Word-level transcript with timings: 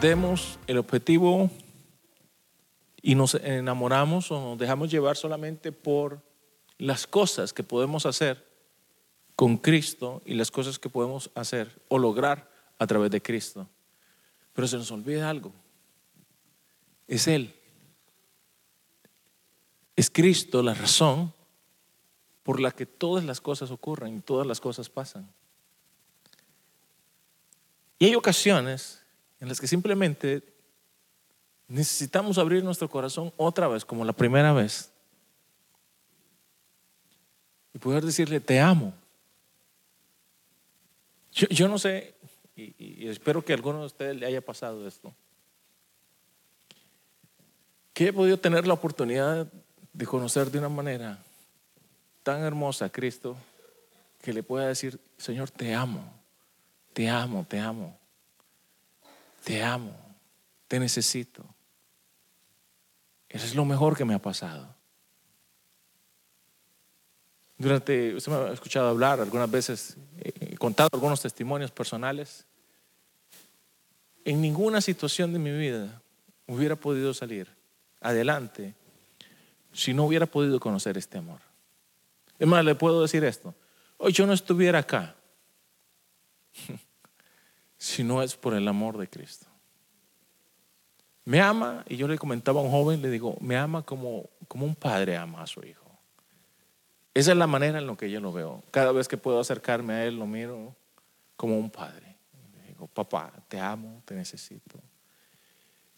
perdemos 0.00 0.60
el 0.68 0.78
objetivo 0.78 1.50
y 3.02 3.16
nos 3.16 3.34
enamoramos 3.34 4.30
o 4.30 4.40
nos 4.40 4.56
dejamos 4.56 4.92
llevar 4.92 5.16
solamente 5.16 5.72
por 5.72 6.22
las 6.78 7.08
cosas 7.08 7.52
que 7.52 7.64
podemos 7.64 8.06
hacer 8.06 8.46
con 9.34 9.56
Cristo 9.56 10.22
y 10.24 10.34
las 10.34 10.52
cosas 10.52 10.78
que 10.78 10.88
podemos 10.88 11.32
hacer 11.34 11.82
o 11.88 11.98
lograr 11.98 12.48
a 12.78 12.86
través 12.86 13.10
de 13.10 13.20
Cristo. 13.20 13.68
Pero 14.52 14.68
se 14.68 14.76
nos 14.76 14.88
olvida 14.92 15.28
algo. 15.28 15.52
Es 17.08 17.26
Él. 17.26 17.52
Es 19.96 20.10
Cristo 20.10 20.62
la 20.62 20.74
razón 20.74 21.34
por 22.44 22.60
la 22.60 22.70
que 22.70 22.86
todas 22.86 23.24
las 23.24 23.40
cosas 23.40 23.72
ocurren 23.72 24.18
y 24.18 24.20
todas 24.20 24.46
las 24.46 24.60
cosas 24.60 24.88
pasan. 24.88 25.28
Y 27.98 28.04
hay 28.04 28.14
ocasiones 28.14 28.97
en 29.40 29.48
las 29.48 29.60
que 29.60 29.66
simplemente 29.66 30.42
necesitamos 31.68 32.38
abrir 32.38 32.64
nuestro 32.64 32.88
corazón 32.88 33.32
otra 33.36 33.68
vez, 33.68 33.84
como 33.84 34.04
la 34.04 34.12
primera 34.12 34.52
vez, 34.52 34.90
y 37.74 37.78
poder 37.78 38.04
decirle, 38.04 38.40
te 38.40 38.58
amo. 38.58 38.92
Yo, 41.32 41.68
no 41.68 41.78
sé, 41.78 42.14
y, 42.56 43.06
espero 43.06 43.44
que 43.44 43.52
a 43.52 43.56
alguno 43.56 43.80
de 43.80 43.86
ustedes 43.86 44.16
le 44.16 44.26
haya 44.26 44.40
pasado 44.40 44.88
esto, 44.88 45.14
que 47.92 48.08
he 48.08 48.12
podido 48.12 48.38
tener 48.38 48.66
la 48.66 48.74
oportunidad 48.74 49.46
de 49.92 50.06
conocer 50.06 50.50
de 50.50 50.58
una 50.58 50.68
manera 50.68 51.22
tan 52.22 52.40
hermosa 52.42 52.86
a 52.86 52.90
Cristo 52.90 53.36
que 54.22 54.32
le 54.32 54.42
pueda 54.42 54.66
decir, 54.66 54.98
Señor, 55.16 55.50
te 55.50 55.74
amo, 55.74 56.12
te 56.92 57.08
amo, 57.08 57.46
te 57.48 57.58
amo, 57.58 57.96
te 59.48 59.62
amo, 59.62 59.96
te 60.66 60.78
necesito. 60.78 61.42
Eso 63.30 63.46
es 63.46 63.54
lo 63.54 63.64
mejor 63.64 63.96
que 63.96 64.04
me 64.04 64.12
ha 64.12 64.18
pasado. 64.18 64.76
Durante, 67.56 68.14
usted 68.14 68.30
me 68.30 68.36
ha 68.36 68.52
escuchado 68.52 68.88
hablar 68.88 69.22
algunas 69.22 69.50
veces, 69.50 69.96
he 70.20 70.54
contado 70.58 70.90
algunos 70.92 71.22
testimonios 71.22 71.70
personales. 71.70 72.44
En 74.22 74.42
ninguna 74.42 74.82
situación 74.82 75.32
de 75.32 75.38
mi 75.38 75.50
vida 75.50 76.02
hubiera 76.46 76.76
podido 76.76 77.14
salir 77.14 77.48
adelante 78.02 78.74
si 79.72 79.94
no 79.94 80.04
hubiera 80.04 80.26
podido 80.26 80.60
conocer 80.60 80.98
este 80.98 81.16
amor. 81.16 81.40
Es 82.38 82.46
más, 82.46 82.62
le 82.66 82.74
puedo 82.74 83.00
decir 83.00 83.24
esto. 83.24 83.54
Hoy 83.96 84.12
yo 84.12 84.26
no 84.26 84.34
estuviera 84.34 84.80
acá 84.80 85.16
si 87.78 88.02
no 88.04 88.22
es 88.22 88.36
por 88.36 88.54
el 88.54 88.66
amor 88.68 88.98
de 88.98 89.08
Cristo. 89.08 89.46
Me 91.24 91.40
ama, 91.40 91.84
y 91.88 91.96
yo 91.96 92.08
le 92.08 92.18
comentaba 92.18 92.60
a 92.60 92.64
un 92.64 92.70
joven, 92.70 93.00
le 93.00 93.10
digo, 93.10 93.36
me 93.40 93.56
ama 93.56 93.82
como, 93.82 94.28
como 94.48 94.66
un 94.66 94.74
padre 94.74 95.16
ama 95.16 95.42
a 95.42 95.46
su 95.46 95.64
hijo. 95.64 95.86
Esa 97.14 97.32
es 97.32 97.36
la 97.36 97.46
manera 97.46 97.78
en 97.78 97.86
la 97.86 97.96
que 97.96 98.10
yo 98.10 98.20
lo 98.20 98.32
veo. 98.32 98.62
Cada 98.70 98.92
vez 98.92 99.08
que 99.08 99.16
puedo 99.16 99.40
acercarme 99.40 99.92
a 99.94 100.04
Él, 100.04 100.18
lo 100.18 100.26
miro 100.26 100.74
como 101.36 101.58
un 101.58 101.70
padre. 101.70 102.16
digo, 102.66 102.86
papá, 102.86 103.32
te 103.48 103.60
amo, 103.60 104.02
te 104.04 104.14
necesito. 104.14 104.80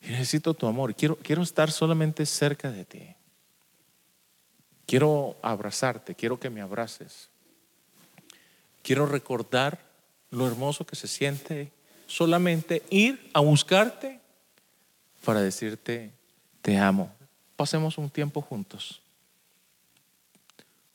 Necesito 0.01 0.55
tu 0.55 0.67
amor. 0.67 0.95
Quiero, 0.95 1.17
quiero 1.17 1.43
estar 1.43 1.71
solamente 1.71 2.25
cerca 2.27 2.71
de 2.71 2.85
ti. 2.85 3.15
Quiero 4.87 5.37
abrazarte, 5.43 6.15
quiero 6.15 6.41
que 6.41 6.51
me 6.51 6.61
abraces. 6.61 7.29
Quiero 8.83 9.07
recordar 9.07 9.90
lo 10.31 10.47
hermoso 10.47 10.87
que 10.87 10.97
se 10.97 11.09
siente 11.09 11.73
solamente 12.07 12.83
ir 12.91 13.31
a 13.33 13.41
buscarte 13.41 14.21
para 15.25 15.41
decirte, 15.41 16.13
te 16.63 16.77
amo. 16.77 17.13
Pasemos 17.57 17.99
un 17.99 18.11
tiempo 18.11 18.41
juntos. 18.41 19.01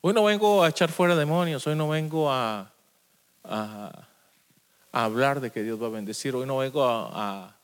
Hoy 0.02 0.14
no 0.14 0.24
vengo 0.24 0.64
a 0.64 0.70
echar 0.70 0.92
fuera 0.92 1.16
demonios, 1.16 1.66
hoy 1.68 1.76
no 1.76 1.90
vengo 1.90 2.32
a, 2.32 2.72
hablar 4.92 5.40
de 5.42 5.52
que 5.52 5.64
Dios 5.64 5.82
va 5.82 5.88
a 5.88 5.92
bendecir, 5.92 6.36
hoy 6.36 6.46
no 6.46 6.58
vengo 6.58 6.86
a, 6.86 7.56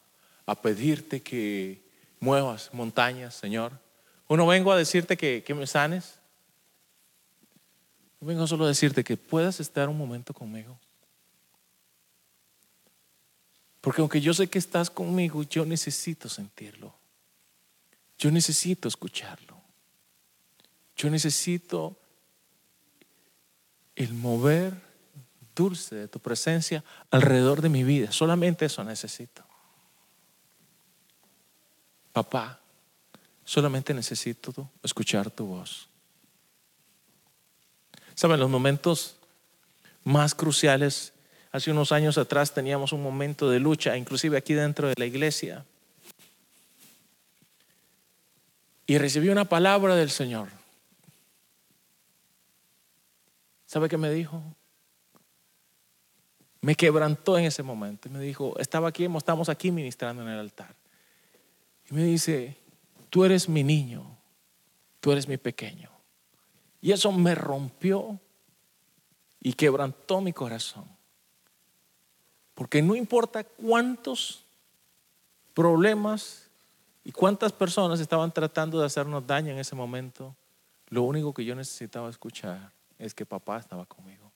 a 0.46 0.56
pedirte 0.56 1.22
que 1.22 1.82
muevas 2.20 2.70
montañas, 2.74 3.36
Señor. 3.36 3.72
Hoy 4.28 4.38
no 4.38 4.48
vengo 4.48 4.72
a 4.72 4.78
decirte 4.78 5.18
que, 5.18 5.44
que 5.46 5.53
me 5.53 5.68
sanes. 5.68 6.20
Hoy 8.20 8.30
vengo 8.30 8.48
solo 8.48 8.66
a 8.66 8.70
decirte 8.70 9.03
que 9.03 9.18
puedas 9.18 9.59
estar 9.59 9.90
un 9.90 9.98
momento 9.98 10.34
conmigo. 10.34 10.78
Porque 13.81 14.02
aunque 14.02 14.22
yo 14.22 14.34
sé 14.34 14.47
que 14.47 14.59
estás 14.59 14.90
conmigo, 14.90 15.44
yo 15.44 15.66
necesito 15.66 16.30
sentirlo. 16.30 16.96
Yo 18.18 18.31
necesito 18.31 18.88
escucharlo. 18.88 19.59
Yo 20.96 21.09
necesito 21.09 21.97
el 23.96 24.14
mover 24.14 24.80
dulce 25.56 25.96
de 25.96 26.08
tu 26.08 26.20
presencia 26.20 26.84
alrededor 27.09 27.62
de 27.62 27.70
mi 27.70 27.84
vida. 27.84 28.12
Solamente 28.12 28.66
eso 28.66 28.84
necesito. 28.84 29.44
Papá, 32.14 32.59
solamente 33.44 33.94
necesito 33.94 34.70
escuchar 34.84 35.31
tu 35.31 35.46
voz. 35.46 35.88
Saben, 38.14 38.40
los 38.40 38.50
momentos 38.50 39.16
más 40.03 40.36
cruciales, 40.36 41.14
hace 41.51 41.72
unos 41.72 41.91
años 41.91 42.17
atrás 42.17 42.53
teníamos 42.53 42.94
un 42.94 43.03
momento 43.03 43.50
de 43.50 43.59
lucha, 43.59 43.97
inclusive 43.97 44.38
aquí 44.38 44.53
dentro 44.53 44.88
de 44.88 44.95
la 44.97 45.06
iglesia. 45.06 45.66
Y 48.88 48.97
recibí 48.97 49.29
una 49.29 49.45
palabra 49.45 49.95
del 49.95 50.09
Señor. 50.09 50.50
¿Sabe 53.66 53.88
qué 53.88 53.97
me 53.97 54.11
dijo? 54.11 54.44
Me 56.59 56.75
quebrantó 56.75 57.38
en 57.38 57.45
ese 57.45 57.63
momento. 57.63 58.09
Me 58.09 58.19
dijo, 58.19 58.57
estaba 58.59 58.90
aquí, 58.90 59.06
estamos 59.06 59.50
aquí 59.50 59.72
ministrando 59.72 60.23
en 60.23 60.29
el 60.29 60.40
altar. 60.40 60.75
Y 61.90 61.94
me 61.94 62.03
dice, 62.03 62.57
tú 63.09 63.23
eres 63.23 63.47
mi 63.47 63.63
niño, 63.63 64.17
tú 65.00 65.11
eres 65.11 65.28
mi 65.28 65.38
pequeño. 65.38 65.90
Y 66.81 66.91
eso 66.91 67.11
me 67.11 67.35
rompió 67.35 68.19
y 69.40 69.53
quebrantó 69.53 70.19
mi 70.19 70.34
corazón. 70.34 70.85
Porque 72.53 72.81
no 72.81 72.95
importa 72.95 73.44
cuántos 73.44 74.44
problemas 75.53 76.50
y 77.03 77.12
cuántas 77.12 77.51
personas 77.51 78.00
estaban 78.00 78.31
tratando 78.31 78.79
de 78.79 78.85
hacernos 78.85 79.25
daño 79.25 79.51
en 79.51 79.59
ese 79.59 79.75
momento, 79.75 80.35
lo 80.90 81.03
único 81.03 81.34
que 81.34 81.45
yo 81.45 81.56
necesitaba 81.56 82.09
escuchar 82.09 82.72
es 83.00 83.13
que 83.13 83.25
papá 83.25 83.57
estaba 83.57 83.85
conmigo. 83.85 84.31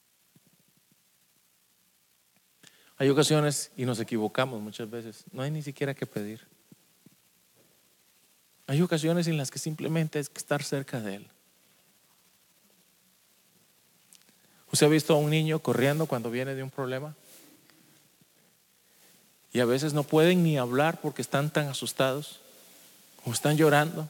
Hay 2.97 3.09
ocasiones 3.09 3.71
y 3.75 3.85
nos 3.85 3.99
equivocamos 3.99 4.61
muchas 4.61 4.89
veces. 4.89 5.25
No 5.31 5.41
hay 5.41 5.51
ni 5.51 5.61
siquiera 5.61 5.93
que 5.93 6.05
pedir. 6.05 6.47
Hay 8.67 8.81
ocasiones 8.81 9.27
en 9.27 9.37
las 9.37 9.51
que 9.51 9.59
simplemente 9.59 10.17
es 10.17 10.29
que 10.29 10.39
estar 10.39 10.63
cerca 10.63 10.99
de 11.01 11.15
Él. 11.15 11.27
¿Usted 14.71 14.87
ha 14.87 14.89
visto 14.89 15.13
a 15.13 15.17
un 15.17 15.29
niño 15.29 15.59
corriendo 15.59 16.05
cuando 16.05 16.31
viene 16.31 16.55
de 16.55 16.63
un 16.63 16.71
problema? 16.71 17.15
Y 19.55 19.61
a 19.61 19.65
veces 19.65 19.93
no 19.93 20.03
pueden 20.03 20.43
ni 20.43 20.57
hablar 20.57 20.99
porque 20.99 21.21
están 21.21 21.49
tan 21.49 21.69
asustados 21.69 22.41
o 23.23 23.31
están 23.31 23.55
llorando, 23.55 24.09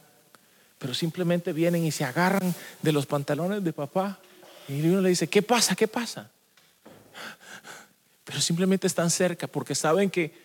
pero 0.80 0.92
simplemente 0.92 1.52
vienen 1.52 1.84
y 1.84 1.92
se 1.92 2.04
agarran 2.04 2.52
de 2.82 2.90
los 2.90 3.06
pantalones 3.06 3.62
de 3.62 3.72
papá 3.72 4.18
y 4.66 4.80
uno 4.88 5.00
le 5.00 5.10
dice, 5.10 5.28
¿qué 5.28 5.42
pasa? 5.42 5.76
¿Qué 5.76 5.86
pasa? 5.86 6.28
Pero 8.24 8.40
simplemente 8.40 8.88
están 8.88 9.08
cerca 9.08 9.46
porque 9.46 9.76
saben 9.76 10.10
que 10.10 10.36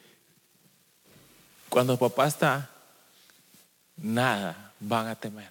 cuando 1.67 1.97
papá 1.97 2.27
está, 2.27 2.69
nada 3.97 4.71
van 4.79 5.07
a 5.07 5.15
temer. 5.15 5.49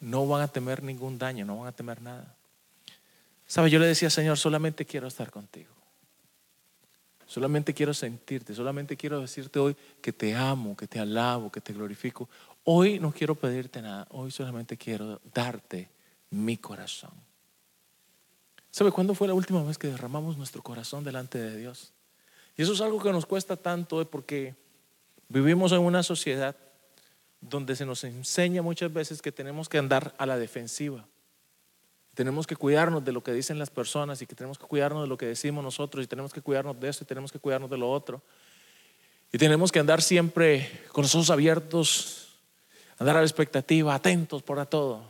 No 0.00 0.26
van 0.26 0.42
a 0.42 0.48
temer 0.48 0.82
ningún 0.82 1.18
daño, 1.18 1.44
no 1.44 1.58
van 1.58 1.68
a 1.68 1.72
temer 1.72 2.02
nada. 2.02 2.34
¿Sabe? 3.46 3.70
Yo 3.70 3.78
le 3.78 3.86
decía, 3.86 4.10
Señor, 4.10 4.38
solamente 4.38 4.84
quiero 4.84 5.06
estar 5.06 5.30
contigo. 5.30 5.75
Solamente 7.26 7.74
quiero 7.74 7.92
sentirte, 7.92 8.54
solamente 8.54 8.96
quiero 8.96 9.20
decirte 9.20 9.58
hoy 9.58 9.76
que 10.00 10.12
te 10.12 10.34
amo, 10.34 10.76
que 10.76 10.86
te 10.86 11.00
alabo, 11.00 11.50
que 11.50 11.60
te 11.60 11.72
glorifico. 11.72 12.28
Hoy 12.64 13.00
no 13.00 13.12
quiero 13.12 13.34
pedirte 13.34 13.82
nada, 13.82 14.06
hoy 14.10 14.30
solamente 14.30 14.76
quiero 14.76 15.20
darte 15.34 15.88
mi 16.30 16.56
corazón. 16.56 17.10
¿Sabe 18.70 18.92
cuándo 18.92 19.14
fue 19.14 19.26
la 19.26 19.34
última 19.34 19.62
vez 19.62 19.78
que 19.78 19.88
derramamos 19.88 20.36
nuestro 20.36 20.62
corazón 20.62 21.02
delante 21.02 21.38
de 21.38 21.56
Dios? 21.56 21.92
Y 22.56 22.62
eso 22.62 22.72
es 22.72 22.80
algo 22.80 23.02
que 23.02 23.10
nos 23.10 23.26
cuesta 23.26 23.56
tanto 23.56 24.08
porque 24.08 24.54
vivimos 25.28 25.72
en 25.72 25.80
una 25.80 26.02
sociedad 26.02 26.56
donde 27.40 27.76
se 27.76 27.86
nos 27.86 28.04
enseña 28.04 28.62
muchas 28.62 28.92
veces 28.92 29.20
que 29.20 29.32
tenemos 29.32 29.68
que 29.68 29.78
andar 29.78 30.14
a 30.18 30.26
la 30.26 30.38
defensiva, 30.38 31.06
tenemos 32.16 32.46
que 32.46 32.56
cuidarnos 32.56 33.04
de 33.04 33.12
lo 33.12 33.22
que 33.22 33.30
dicen 33.30 33.58
las 33.58 33.68
personas 33.68 34.22
y 34.22 34.26
que 34.26 34.34
tenemos 34.34 34.58
que 34.58 34.64
cuidarnos 34.64 35.02
de 35.02 35.08
lo 35.08 35.18
que 35.18 35.26
decimos 35.26 35.62
nosotros 35.62 36.02
y 36.02 36.08
tenemos 36.08 36.32
que 36.32 36.40
cuidarnos 36.40 36.80
de 36.80 36.88
eso 36.88 37.04
y 37.04 37.06
tenemos 37.06 37.30
que 37.30 37.38
cuidarnos 37.38 37.68
de 37.68 37.76
lo 37.76 37.90
otro. 37.92 38.22
Y 39.30 39.36
tenemos 39.36 39.70
que 39.70 39.80
andar 39.80 40.00
siempre 40.00 40.86
con 40.92 41.02
los 41.02 41.14
ojos 41.14 41.28
abiertos, 41.28 42.38
andar 42.96 43.16
a 43.16 43.20
la 43.20 43.26
expectativa, 43.26 43.94
atentos 43.94 44.42
para 44.42 44.64
todo. 44.64 45.04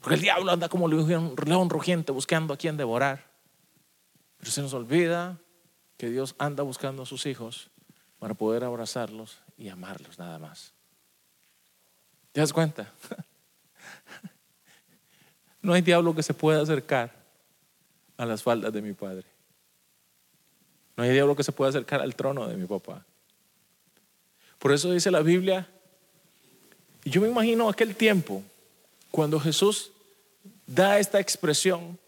Porque 0.00 0.16
el 0.16 0.20
diablo 0.20 0.50
anda 0.50 0.68
como 0.68 0.86
un 0.86 1.36
león 1.46 1.70
rugiente 1.70 2.10
buscando 2.10 2.52
a 2.52 2.56
quien 2.56 2.76
devorar. 2.76 3.24
Pero 4.38 4.50
se 4.50 4.60
nos 4.60 4.74
olvida 4.74 5.38
que 5.96 6.10
Dios 6.10 6.34
anda 6.38 6.64
buscando 6.64 7.04
a 7.04 7.06
sus 7.06 7.26
hijos 7.26 7.70
para 8.18 8.34
poder 8.34 8.64
abrazarlos 8.64 9.38
y 9.56 9.68
amarlos 9.68 10.18
nada 10.18 10.40
más. 10.40 10.72
¿Te 12.32 12.40
das 12.40 12.52
cuenta? 12.52 12.92
No 15.62 15.72
hay 15.72 15.82
diablo 15.82 16.14
que 16.14 16.22
se 16.22 16.34
pueda 16.34 16.62
acercar 16.62 17.12
a 18.16 18.26
las 18.26 18.42
faldas 18.42 18.72
de 18.72 18.82
mi 18.82 18.92
padre. 18.92 19.24
No 20.96 21.04
hay 21.04 21.10
diablo 21.10 21.36
que 21.36 21.44
se 21.44 21.52
pueda 21.52 21.70
acercar 21.70 22.00
al 22.00 22.14
trono 22.14 22.46
de 22.46 22.56
mi 22.56 22.66
papá. 22.66 23.04
Por 24.58 24.72
eso 24.72 24.90
dice 24.92 25.10
la 25.10 25.20
Biblia, 25.20 25.68
y 27.04 27.10
yo 27.10 27.20
me 27.20 27.28
imagino 27.28 27.68
aquel 27.68 27.94
tiempo, 27.94 28.42
cuando 29.10 29.38
Jesús 29.38 29.92
da 30.66 30.98
esta 30.98 31.20
expresión, 31.20 31.98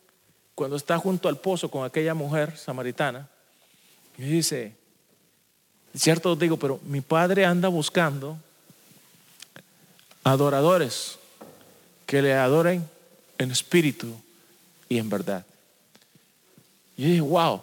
cuando 0.54 0.76
está 0.76 0.98
junto 0.98 1.28
al 1.28 1.38
pozo 1.38 1.70
con 1.70 1.84
aquella 1.84 2.14
mujer 2.14 2.56
samaritana, 2.56 3.28
y 4.18 4.24
dice, 4.24 4.74
cierto 5.94 6.32
os 6.32 6.38
digo, 6.38 6.56
pero 6.56 6.80
mi 6.84 7.00
padre 7.00 7.46
anda 7.46 7.68
buscando 7.68 8.36
adoradores 10.24 11.18
que 12.06 12.20
le 12.20 12.34
adoren 12.34 12.88
en 13.40 13.50
espíritu 13.50 14.14
y 14.86 14.98
en 14.98 15.08
verdad. 15.08 15.44
Y 16.94 17.02
yo 17.02 17.08
dije, 17.08 17.20
wow, 17.22 17.62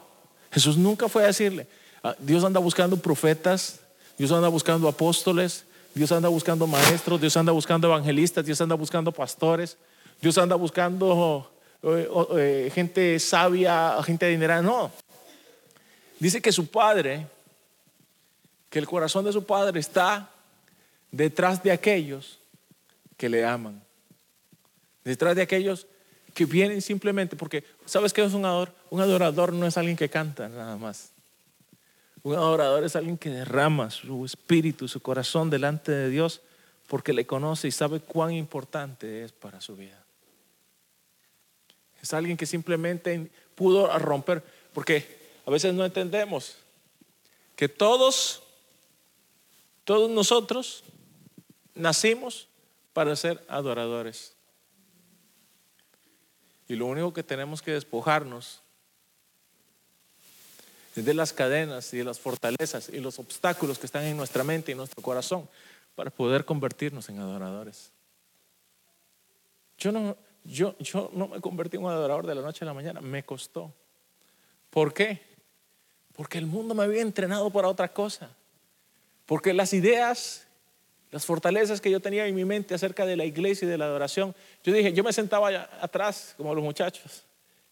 Jesús 0.51 0.75
nunca 0.75 1.07
fue 1.07 1.23
a 1.23 1.27
decirle, 1.27 1.67
ah, 2.03 2.15
Dios 2.17 2.43
anda 2.43 2.59
buscando 2.59 2.97
profetas, 2.97 3.79
Dios 4.17 4.31
anda 4.31 4.47
buscando 4.47 4.87
apóstoles, 4.87 5.65
Dios 5.93 6.11
anda 6.11 6.29
buscando 6.29 6.65
maestros, 6.65 7.21
Dios 7.21 7.37
anda 7.37 7.51
buscando 7.51 7.87
evangelistas, 7.87 8.43
Dios 8.43 8.59
anda 8.59 8.73
buscando 8.73 9.11
pastores, 9.11 9.77
Dios 10.19 10.35
anda 10.39 10.55
buscando 10.55 11.51
eh, 11.83 12.09
eh, 12.35 12.71
gente 12.73 13.19
sabia, 13.19 14.01
gente 14.03 14.25
adinerada. 14.25 14.63
No. 14.63 14.91
Dice 16.19 16.41
que 16.41 16.51
su 16.51 16.71
padre, 16.71 17.27
que 18.71 18.79
el 18.79 18.87
corazón 18.87 19.25
de 19.25 19.31
su 19.31 19.45
padre 19.45 19.79
está 19.79 20.31
detrás 21.11 21.61
de 21.61 21.71
aquellos 21.71 22.39
que 23.15 23.29
le 23.29 23.45
aman 23.45 23.86
detrás 25.07 25.35
de 25.35 25.41
aquellos 25.41 25.87
que 26.33 26.45
vienen 26.45 26.81
simplemente 26.81 27.35
porque, 27.35 27.63
¿sabes 27.85 28.13
qué 28.13 28.23
es 28.23 28.33
un 28.33 28.45
adorador? 28.45 28.73
Un 28.89 29.01
adorador 29.01 29.53
no 29.53 29.65
es 29.65 29.77
alguien 29.77 29.97
que 29.97 30.09
canta 30.09 30.49
nada 30.49 30.77
más. 30.77 31.11
Un 32.23 32.35
adorador 32.35 32.83
es 32.83 32.95
alguien 32.95 33.17
que 33.17 33.29
derrama 33.29 33.89
su 33.89 34.25
espíritu, 34.25 34.87
su 34.87 34.99
corazón 34.99 35.49
delante 35.49 35.91
de 35.91 36.09
Dios 36.09 36.41
porque 36.87 37.13
le 37.13 37.25
conoce 37.25 37.67
y 37.67 37.71
sabe 37.71 37.99
cuán 37.99 38.33
importante 38.33 39.23
es 39.23 39.31
para 39.31 39.61
su 39.61 39.75
vida. 39.75 40.03
Es 42.01 42.13
alguien 42.13 42.37
que 42.37 42.45
simplemente 42.45 43.29
pudo 43.55 43.87
romper, 43.99 44.43
porque 44.73 45.17
a 45.45 45.51
veces 45.51 45.73
no 45.73 45.83
entendemos 45.83 46.55
que 47.55 47.67
todos, 47.67 48.43
todos 49.83 50.09
nosotros 50.09 50.83
nacimos 51.73 52.47
para 52.93 53.15
ser 53.15 53.43
adoradores. 53.49 54.36
Y 56.67 56.75
lo 56.75 56.85
único 56.85 57.13
que 57.13 57.23
tenemos 57.23 57.61
que 57.61 57.71
despojarnos 57.71 58.61
es 60.95 61.05
de 61.05 61.13
las 61.13 61.31
cadenas 61.31 61.93
y 61.93 61.97
de 61.97 62.03
las 62.03 62.19
fortalezas 62.19 62.89
y 62.89 62.99
los 62.99 63.19
obstáculos 63.19 63.77
que 63.77 63.85
están 63.85 64.03
en 64.03 64.17
nuestra 64.17 64.43
mente 64.43 64.71
y 64.71 64.75
nuestro 64.75 65.01
corazón 65.01 65.47
para 65.95 66.09
poder 66.09 66.43
convertirnos 66.43 67.07
en 67.09 67.19
adoradores. 67.19 67.91
Yo 69.77 69.91
no, 69.91 70.17
yo, 70.43 70.75
yo 70.79 71.11
no 71.13 71.27
me 71.27 71.39
convertí 71.39 71.77
en 71.77 71.83
un 71.83 71.91
adorador 71.91 72.25
de 72.25 72.35
la 72.35 72.41
noche 72.41 72.65
a 72.65 72.67
la 72.67 72.73
mañana, 72.73 72.99
me 72.99 73.23
costó. 73.23 73.73
¿Por 74.71 74.93
qué? 74.93 75.21
Porque 76.13 76.39
el 76.39 76.47
mundo 76.47 76.73
me 76.73 76.83
había 76.83 77.01
entrenado 77.01 77.51
para 77.51 77.67
otra 77.67 77.93
cosa. 77.93 78.35
Porque 79.27 79.53
las 79.53 79.73
ideas 79.73 80.46
las 81.11 81.25
fortalezas 81.25 81.79
que 81.79 81.89
yo 81.89 81.99
tenía 81.99 82.27
en 82.27 82.35
mi 82.35 82.45
mente 82.45 82.75
acerca 82.75 83.05
de 83.05 83.15
la 83.15 83.25
iglesia 83.25 83.65
y 83.65 83.71
de 83.71 83.77
la 83.77 83.85
adoración. 83.85 84.35
Yo 84.63 84.73
dije, 84.73 84.91
yo 84.93 85.03
me 85.03 85.13
sentaba 85.13 85.69
atrás 85.79 86.33
como 86.35 86.53
los 86.53 86.63
muchachos. 86.63 87.23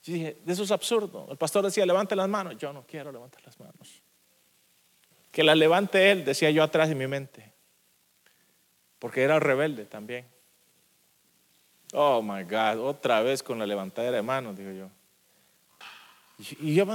Yo 0.04 0.14
dije, 0.14 0.38
eso 0.48 0.64
es 0.64 0.72
absurdo. 0.72 1.28
El 1.30 1.38
pastor 1.38 1.66
decía, 1.66 1.86
levante 1.86 2.16
las 2.16 2.30
manos. 2.30 2.58
Yo 2.58 2.72
no 2.72 2.86
quiero 2.88 3.12
levantar 3.12 3.42
las 3.44 3.60
manos. 3.60 4.02
Que 5.32 5.44
las 5.44 5.58
levante 5.58 6.12
él, 6.12 6.24
decía 6.24 6.50
yo 6.52 6.64
atrás 6.64 6.88
de 6.88 6.96
mi 6.96 7.08
mente. 7.08 7.52
Porque 9.00 9.24
era 9.24 9.40
rebelde 9.40 9.86
también. 9.86 10.26
Oh 11.94 12.22
my 12.22 12.44
God, 12.44 12.80
otra 12.80 13.22
vez 13.22 13.44
con 13.44 13.60
la 13.60 13.66
levantadera 13.66 14.16
de 14.16 14.22
manos, 14.22 14.58
digo 14.58 14.72
yo. 14.72 14.90
Y 16.60 16.76
yo, 16.76 16.86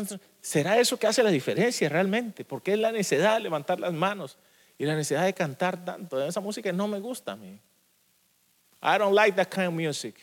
¿será 0.41 0.79
eso 0.79 0.99
que 0.99 1.07
hace 1.07 1.23
la 1.23 1.31
diferencia 1.31 1.89
realmente? 1.89 2.45
Porque 2.45 2.73
es 2.73 2.79
la 2.79 2.93
necesidad 2.93 3.35
de 3.35 3.41
levantar 3.41 3.81
las 3.81 3.93
manos 3.93 4.39
y 4.81 4.87
la 4.87 4.95
necesidad 4.95 5.27
de 5.27 5.35
cantar 5.35 5.85
tanto. 5.85 6.25
Esa 6.25 6.41
música 6.41 6.73
no 6.73 6.89
me 6.89 6.99
gusta 7.01 7.33
a 7.33 7.37
mí. 7.37 7.61
I 8.83 8.97
don't 8.97 9.15
like 9.15 9.37
that 9.37 9.51
kind 9.51 9.67
of 9.67 9.75
music. 9.75 10.15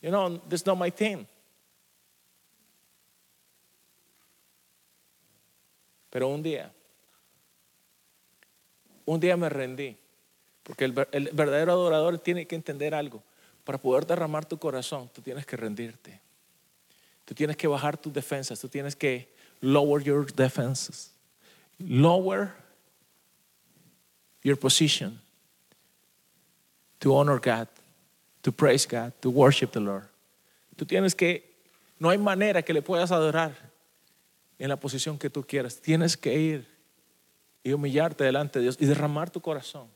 You 0.00 0.10
know, 0.10 0.36
that's 0.48 0.66
not 0.66 0.76
my 0.76 0.90
thing. 0.90 1.28
Pero 6.10 6.26
un 6.26 6.42
día, 6.42 6.72
un 9.06 9.20
día 9.20 9.36
me 9.36 9.48
rendí, 9.48 9.96
porque 10.64 10.86
el, 10.86 11.06
el, 11.12 11.30
verdadero 11.32 11.70
adorador 11.70 12.18
tiene 12.18 12.48
que 12.48 12.56
entender 12.56 12.96
algo. 12.96 13.22
Para 13.62 13.78
poder 13.78 14.04
derramar 14.06 14.44
tu 14.44 14.58
corazón, 14.58 15.08
tú 15.14 15.22
tienes 15.22 15.46
que 15.46 15.56
rendirte. 15.56 16.20
Tú 17.24 17.32
tienes 17.32 17.56
que 17.56 17.68
bajar 17.68 17.96
tus 17.96 18.12
defensas, 18.12 18.58
tú 18.58 18.68
tienes 18.68 18.96
que 18.96 19.32
lower 19.60 20.02
your 20.02 20.26
defenses. 20.34 21.12
Lower 21.78 22.62
your 24.42 24.56
position 24.56 25.20
to 27.00 27.16
honor 27.16 27.38
God, 27.38 27.68
to 28.42 28.52
praise 28.52 28.86
God, 28.86 29.12
to 29.20 29.30
worship 29.30 29.72
the 29.72 29.80
Lord. 29.80 30.08
Tú 30.76 30.86
tienes 30.86 31.14
que, 31.14 31.44
no 31.98 32.10
hay 32.10 32.18
manera 32.18 32.62
que 32.62 32.72
le 32.72 32.82
puedas 32.82 33.10
adorar 33.10 33.54
en 34.58 34.68
la 34.68 34.76
posición 34.76 35.18
que 35.18 35.30
tú 35.30 35.44
quieras. 35.44 35.80
Tienes 35.80 36.16
que 36.16 36.34
ir 36.34 36.66
y 37.62 37.72
humillarte 37.72 38.24
delante 38.24 38.58
de 38.58 38.64
Dios 38.64 38.76
y 38.80 38.86
derramar 38.86 39.30
tu 39.30 39.40
corazón. 39.40 39.88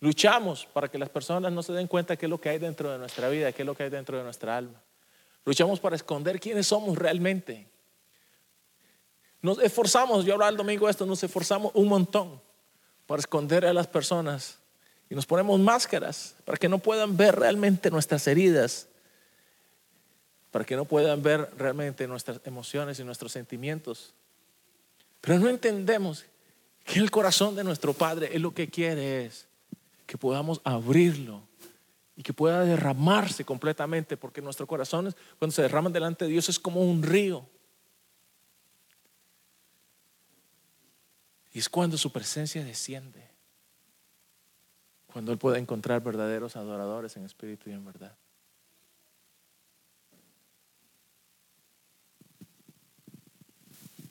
Luchamos 0.00 0.66
para 0.66 0.88
que 0.88 0.98
las 0.98 1.08
personas 1.08 1.52
no 1.52 1.62
se 1.62 1.72
den 1.72 1.86
cuenta 1.86 2.16
qué 2.16 2.26
es 2.26 2.30
lo 2.30 2.40
que 2.40 2.50
hay 2.50 2.58
dentro 2.58 2.90
de 2.90 2.98
nuestra 2.98 3.28
vida, 3.28 3.52
qué 3.52 3.62
es 3.62 3.66
lo 3.66 3.74
que 3.74 3.84
hay 3.84 3.90
dentro 3.90 4.18
de 4.18 4.24
nuestra 4.24 4.56
alma. 4.56 4.80
Luchamos 5.44 5.80
para 5.80 5.96
esconder 5.96 6.40
quiénes 6.40 6.66
somos 6.66 6.96
realmente. 6.96 7.66
Nos 9.44 9.58
esforzamos, 9.58 10.24
yo 10.24 10.32
hablaba 10.32 10.50
el 10.50 10.56
domingo 10.56 10.88
esto, 10.88 11.04
nos 11.04 11.22
esforzamos 11.22 11.70
un 11.74 11.86
montón 11.86 12.40
para 13.06 13.20
esconder 13.20 13.66
a 13.66 13.74
las 13.74 13.86
personas 13.86 14.56
y 15.10 15.14
nos 15.14 15.26
ponemos 15.26 15.60
máscaras 15.60 16.34
para 16.46 16.56
que 16.56 16.66
no 16.66 16.78
puedan 16.78 17.14
ver 17.14 17.36
realmente 17.36 17.90
nuestras 17.90 18.26
heridas, 18.26 18.88
para 20.50 20.64
que 20.64 20.76
no 20.76 20.86
puedan 20.86 21.22
ver 21.22 21.50
realmente 21.58 22.08
nuestras 22.08 22.40
emociones 22.46 22.98
y 23.00 23.04
nuestros 23.04 23.32
sentimientos. 23.32 24.14
Pero 25.20 25.38
no 25.38 25.50
entendemos 25.50 26.24
que 26.82 26.98
el 26.98 27.10
corazón 27.10 27.54
de 27.54 27.64
nuestro 27.64 27.92
Padre 27.92 28.30
es 28.32 28.40
lo 28.40 28.54
que 28.54 28.70
quiere 28.70 29.26
es 29.26 29.46
que 30.06 30.16
podamos 30.16 30.62
abrirlo 30.64 31.42
y 32.16 32.22
que 32.22 32.32
pueda 32.32 32.64
derramarse 32.64 33.44
completamente, 33.44 34.16
porque 34.16 34.40
nuestro 34.40 34.66
corazón 34.66 35.14
cuando 35.38 35.54
se 35.54 35.60
derrama 35.60 35.90
delante 35.90 36.24
de 36.24 36.30
Dios 36.30 36.48
es 36.48 36.58
como 36.58 36.80
un 36.80 37.02
río 37.02 37.46
Y 41.54 41.60
es 41.60 41.68
cuando 41.68 41.96
su 41.96 42.10
presencia 42.10 42.64
desciende. 42.64 43.22
Cuando 45.06 45.30
Él 45.30 45.38
puede 45.38 45.60
encontrar 45.60 46.02
verdaderos 46.02 46.56
adoradores 46.56 47.16
en 47.16 47.24
espíritu 47.24 47.70
y 47.70 47.72
en 47.72 47.84
verdad. 47.84 48.16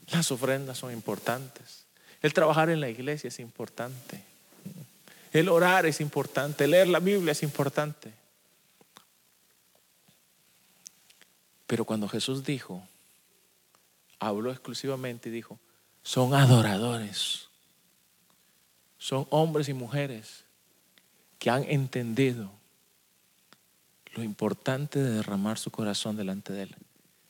Las 0.07 0.31
ofrendas 0.31 0.77
son 0.77 0.93
importantes. 0.93 1.85
El 2.21 2.33
trabajar 2.33 2.69
en 2.69 2.79
la 2.79 2.89
iglesia 2.89 3.27
es 3.27 3.39
importante. 3.39 4.23
El 5.33 5.49
orar 5.49 5.85
es 5.85 5.99
importante. 5.99 6.65
Leer 6.65 6.87
la 6.87 6.99
Biblia 6.99 7.33
es 7.33 7.43
importante. 7.43 8.13
Pero 11.67 11.83
cuando 11.83 12.07
Jesús 12.07 12.45
dijo, 12.45 12.87
habló 14.19 14.49
exclusivamente 14.49 15.27
y 15.27 15.33
dijo, 15.33 15.59
son 16.03 16.33
adoradores. 16.33 17.47
Son 18.97 19.25
hombres 19.31 19.67
y 19.69 19.73
mujeres 19.73 20.45
que 21.39 21.49
han 21.49 21.63
entendido 21.63 22.51
lo 24.13 24.23
importante 24.23 24.99
de 24.99 25.09
derramar 25.09 25.57
su 25.57 25.71
corazón 25.71 26.15
delante 26.15 26.53
de 26.53 26.63
Él. 26.63 26.75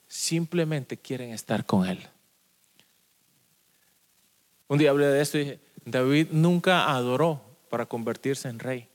Simplemente 0.08 0.98
quieren 0.98 1.32
estar 1.32 1.66
con 1.66 1.88
Él. 1.88 2.08
Un 4.68 4.78
día 4.78 4.90
hablé 4.90 5.08
de 5.08 5.22
esto 5.22 5.38
y 5.38 5.46
dije, 5.46 5.60
David 5.86 6.28
nunca 6.32 6.92
adoró 6.92 7.42
para 7.70 7.86
convertirse 7.86 8.50
en 8.50 8.60
rey, 8.60 8.88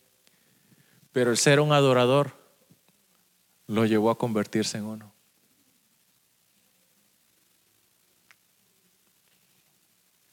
pero 1.13 1.31
el 1.31 1.37
ser 1.37 1.61
un 1.61 1.73
adorador 1.73 2.37
lo 3.67 3.87
llevó 3.87 4.11
a 4.11 4.19
convertirse 4.19 4.79
en 4.79 4.85
uno. 4.85 5.18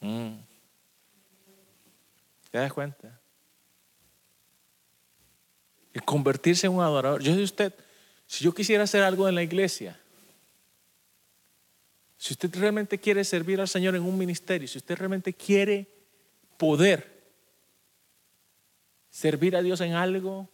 Mm. 0.05 0.38
¿Te 2.51 2.57
das 2.59 2.71
cuenta? 2.71 3.19
El 5.93 6.03
convertirse 6.03 6.67
en 6.67 6.74
un 6.74 6.81
adorador. 6.83 7.24
Yo 7.24 7.35
de 7.35 7.43
usted, 7.43 7.74
si 8.27 8.43
yo 8.43 8.53
quisiera 8.53 8.83
hacer 8.83 9.01
algo 9.01 9.27
en 9.27 9.35
la 9.35 9.41
iglesia, 9.41 10.00
si 12.17 12.33
usted 12.33 12.53
realmente 12.55 13.00
quiere 13.00 13.24
servir 13.24 13.59
al 13.59 13.67
Señor 13.67 13.95
en 13.95 14.03
un 14.03 14.17
ministerio, 14.17 14.67
si 14.67 14.77
usted 14.77 14.95
realmente 14.95 15.33
quiere 15.33 15.88
poder 16.57 17.24
servir 19.09 19.55
a 19.55 19.62
Dios 19.62 19.81
en 19.81 19.93
algo 19.93 20.47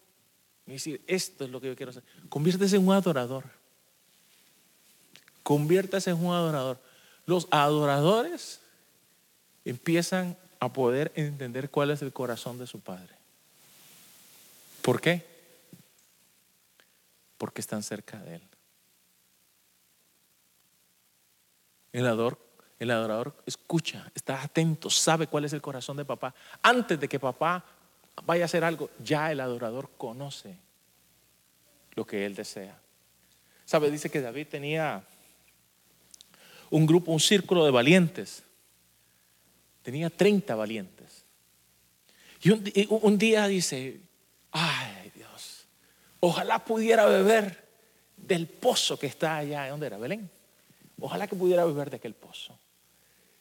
y 0.66 0.74
decir, 0.74 1.02
esto 1.08 1.44
es 1.44 1.50
lo 1.50 1.60
que 1.60 1.68
yo 1.68 1.76
quiero 1.76 1.90
hacer, 1.90 2.04
conviértese 2.30 2.78
en 2.78 2.88
un 2.88 2.94
adorador. 2.94 3.44
Conviértase 5.44 6.12
en 6.12 6.24
un 6.24 6.34
adorador. 6.34 6.80
Los 7.26 7.48
adoradores 7.52 8.61
empiezan 9.66 10.38
a 10.60 10.72
poder 10.72 11.12
entender 11.16 11.70
cuál 11.70 11.92
es 11.92 12.02
el 12.02 12.14
corazón 12.14 12.60
de 12.60 12.68
su 12.68 12.80
Padre. 12.80 13.16
¿Por 14.82 15.02
qué? 15.02 15.26
Porque 17.38 17.62
están 17.62 17.84
cerca 17.84 18.20
de 18.20 18.36
Él. 18.36 18.42
El 21.92 22.06
adorador, 22.06 22.40
el 22.80 22.92
adorador 22.92 23.36
escucha, 23.46 24.10
está 24.16 24.42
atento, 24.42 24.90
sabe 24.90 25.28
cuál 25.28 25.46
es 25.46 25.54
el 25.54 25.62
corazón 25.62 25.98
de 25.98 26.06
papá. 26.06 26.34
Antes 26.62 27.00
de 27.00 27.10
que 27.10 27.20
papá 27.20 27.64
vaya 28.26 28.44
a 28.44 28.46
hacer 28.46 28.64
algo, 28.64 28.90
ya 29.04 29.32
el 29.32 29.40
adorador 29.40 29.90
conoce 29.98 30.58
lo 31.96 32.06
que 32.06 32.26
él 32.26 32.36
desea. 32.36 32.80
¿Sabe? 33.66 33.92
Dice 33.92 34.10
que 34.10 34.22
David 34.22 34.48
tenía 34.48 35.04
un 36.70 36.86
grupo, 36.86 37.12
un 37.12 37.20
círculo 37.20 37.66
de 37.66 37.72
valientes. 37.72 38.44
Tenía 39.84 40.10
30 40.10 40.56
valientes. 40.56 41.24
Y 42.44 42.50
un, 42.50 43.18
día 43.18 43.48
dice, 43.48 44.00
ay 44.52 45.12
Dios, 45.16 45.66
ojalá 46.20 46.64
pudiera 46.64 47.06
beber 47.06 47.64
del 48.18 48.48
pozo 48.48 48.98
que 48.98 49.08
está 49.08 49.38
allá, 49.38 49.70
¿dónde 49.70 49.88
era? 49.88 49.98
Belén. 49.98 50.30
Ojalá 51.00 51.28
que 51.28 51.36
pudiera 51.36 51.66
beber 51.66 51.90
de 51.90 51.98
aquel 51.98 52.14
pozo. 52.14 52.58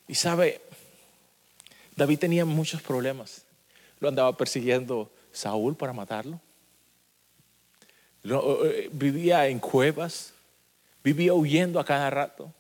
Y 0.09 0.15
sabe, 0.15 0.61
David 1.97 2.19
tenía 2.19 2.45
muchos 2.45 2.83
problemas. 2.83 3.45
Lo 4.01 4.09
andaba 4.09 4.37
persiguiendo 4.37 5.11
Saúl 5.33 5.77
para 5.77 5.93
matarlo. 5.93 6.41
Vivía 8.93 9.47
en 9.47 9.59
cuevas, 9.59 10.35
vivía 11.03 11.33
huyendo 11.35 11.81
a 11.81 11.85
cada 11.85 12.11
rato. 12.11 12.53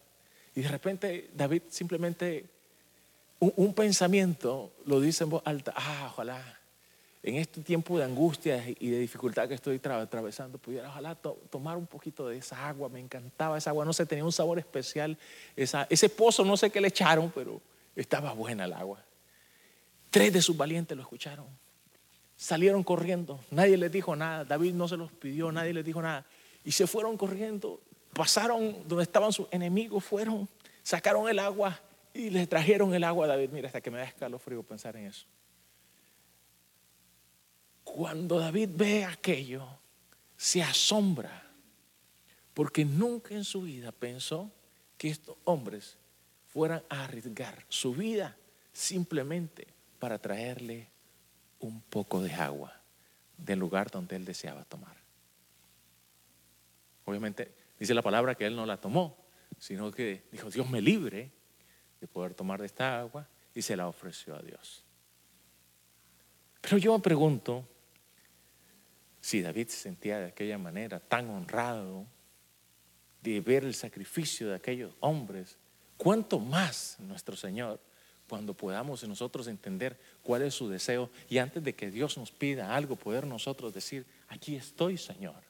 Y 0.55 0.63
de 0.63 0.69
repente 0.69 1.31
David 1.35 1.63
simplemente, 1.69 2.45
un, 3.41 3.75
pensamiento 3.75 4.71
lo 4.85 5.01
dice 5.01 5.25
en 5.25 5.31
voz 5.31 5.43
alta, 5.45 5.73
ah, 5.75 6.11
ojalá 6.13 6.61
en 7.23 7.37
este 7.37 7.61
tiempo 7.61 7.99
de 7.99 8.05
angustia 8.05 8.65
y 8.79 8.89
de 8.89 8.99
dificultad 8.99 9.47
que 9.47 9.55
estoy 9.55 9.81
atravesando, 9.85 10.57
pudiera 10.57 10.89
ojalá 10.89 11.15
tomar 11.15 11.77
un 11.77 11.87
poquito 11.87 12.29
de 12.29 12.39
esa 12.39 12.69
agua, 12.69 12.89
me 12.89 12.99
encantaba 12.99 13.59
esa 13.59 13.71
agua, 13.71 13.85
no 13.85 13.93
sé, 13.93 14.07
tenía 14.07 14.25
un 14.25 14.33
sabor 14.33 14.59
especial, 14.59 15.19
ese 15.55 16.09
pozo 16.09 16.45
no 16.45 16.57
sé 16.57 16.71
qué 16.71 16.81
le 16.81 16.89
echaron, 16.89 17.31
pero 17.35 17.61
estaba 17.95 18.33
buena 18.33 18.65
el 18.65 18.73
agua. 18.73 19.05
Tres 20.11 20.33
de 20.33 20.41
sus 20.41 20.57
valientes 20.57 20.97
lo 20.97 21.03
escucharon, 21.03 21.47
salieron 22.37 22.83
corriendo, 22.83 23.39
nadie 23.51 23.77
les 23.77 23.93
dijo 23.93 24.17
nada, 24.17 24.45
David 24.45 24.73
no 24.73 24.89
se 24.89 24.97
los 24.97 25.13
pidió, 25.13 25.53
nadie 25.53 25.75
les 25.75 25.85
dijo 25.85 26.01
nada, 26.01 26.25
y 26.65 26.73
se 26.73 26.87
fueron 26.87 27.19
corriendo, 27.19 27.81
pasaron 28.15 28.89
donde 28.89 29.05
estaban 29.05 29.33
sus 29.33 29.47
enemigos, 29.51 30.03
fueron, 30.05 30.49
sacaron 30.83 31.29
el 31.29 31.39
agua 31.39 31.79
y 32.13 32.31
les 32.31 32.49
trajeron 32.49 32.95
el 32.95 33.05
agua 33.05 33.27
a 33.27 33.29
David, 33.29 33.51
mira, 33.51 33.69
hasta 33.69 33.81
que 33.81 33.91
me 33.91 33.99
da 33.99 34.05
escalofrío 34.05 34.63
pensar 34.63 34.97
en 34.97 35.07
eso. 35.07 35.27
Cuando 37.85 38.39
David 38.39 38.71
ve 38.73 39.05
aquello, 39.05 39.67
se 40.37 40.63
asombra, 40.63 41.51
porque 42.55 42.85
nunca 42.85 43.35
en 43.35 43.45
su 43.45 43.63
vida 43.63 43.93
pensó 43.93 44.51
que 44.97 45.09
estos 45.09 45.37
hombres 45.45 45.97
fueran 46.47 46.83
a 46.89 47.05
arriesgar 47.05 47.65
su 47.69 47.95
vida 47.95 48.37
simplemente 48.73 49.69
para 49.99 50.19
traerle 50.19 50.89
un 51.61 51.81
poco 51.83 52.23
de 52.23 52.33
agua 52.35 52.81
del 53.37 53.59
lugar 53.59 53.91
donde 53.91 54.17
él 54.17 54.25
deseaba 54.25 54.65
tomar. 54.65 54.97
Obviamente 57.05 57.55
dice 57.79 57.95
la 57.95 58.03
palabra 58.03 58.35
que 58.35 58.47
él 58.47 58.57
no 58.57 58.67
la 58.67 58.81
tomó, 58.81 59.17
sino 59.59 59.91
que 59.91 60.25
dijo, 60.33 60.51
Dios 60.51 60.69
me 60.69 60.81
libre 60.81 61.31
de 62.01 62.07
poder 62.07 62.35
tomar 62.35 62.61
de 62.61 62.67
esta 62.67 62.99
agua 62.99 63.27
y 63.55 63.63
se 63.63 63.77
la 63.77 63.89
ofreció 63.89 64.35
a 64.35 64.43
Dios. 64.43 64.85
Pero 66.61 66.79
yo 66.79 66.97
me 66.97 67.03
pregunto, 67.03 67.67
si 69.21 69.43
David 69.43 69.69
se 69.69 69.77
sentía 69.77 70.19
de 70.19 70.27
aquella 70.27 70.59
manera, 70.59 71.01
tan 71.01 71.29
honrado 71.31 72.07
de 73.23 73.41
ver 73.41 73.65
el 73.65 73.75
sacrificio 73.75 74.49
de 74.49 74.57
aquellos 74.57 74.95
hombres, 75.01 75.59
¿cuánto 75.97 76.39
más 76.39 76.97
nuestro 77.01 77.37
Señor 77.37 77.81
cuando 78.31 78.55
podamos 78.55 79.03
nosotros 79.09 79.49
entender 79.49 79.99
cuál 80.23 80.43
es 80.43 80.55
su 80.55 80.69
deseo 80.69 81.11
y 81.29 81.39
antes 81.39 81.65
de 81.65 81.75
que 81.75 81.91
Dios 81.91 82.17
nos 82.17 82.31
pida 82.31 82.77
algo, 82.77 82.95
poder 82.95 83.27
nosotros 83.27 83.75
decir, 83.75 84.07
aquí 84.29 84.55
estoy, 84.55 84.97
Señor. 84.97 85.50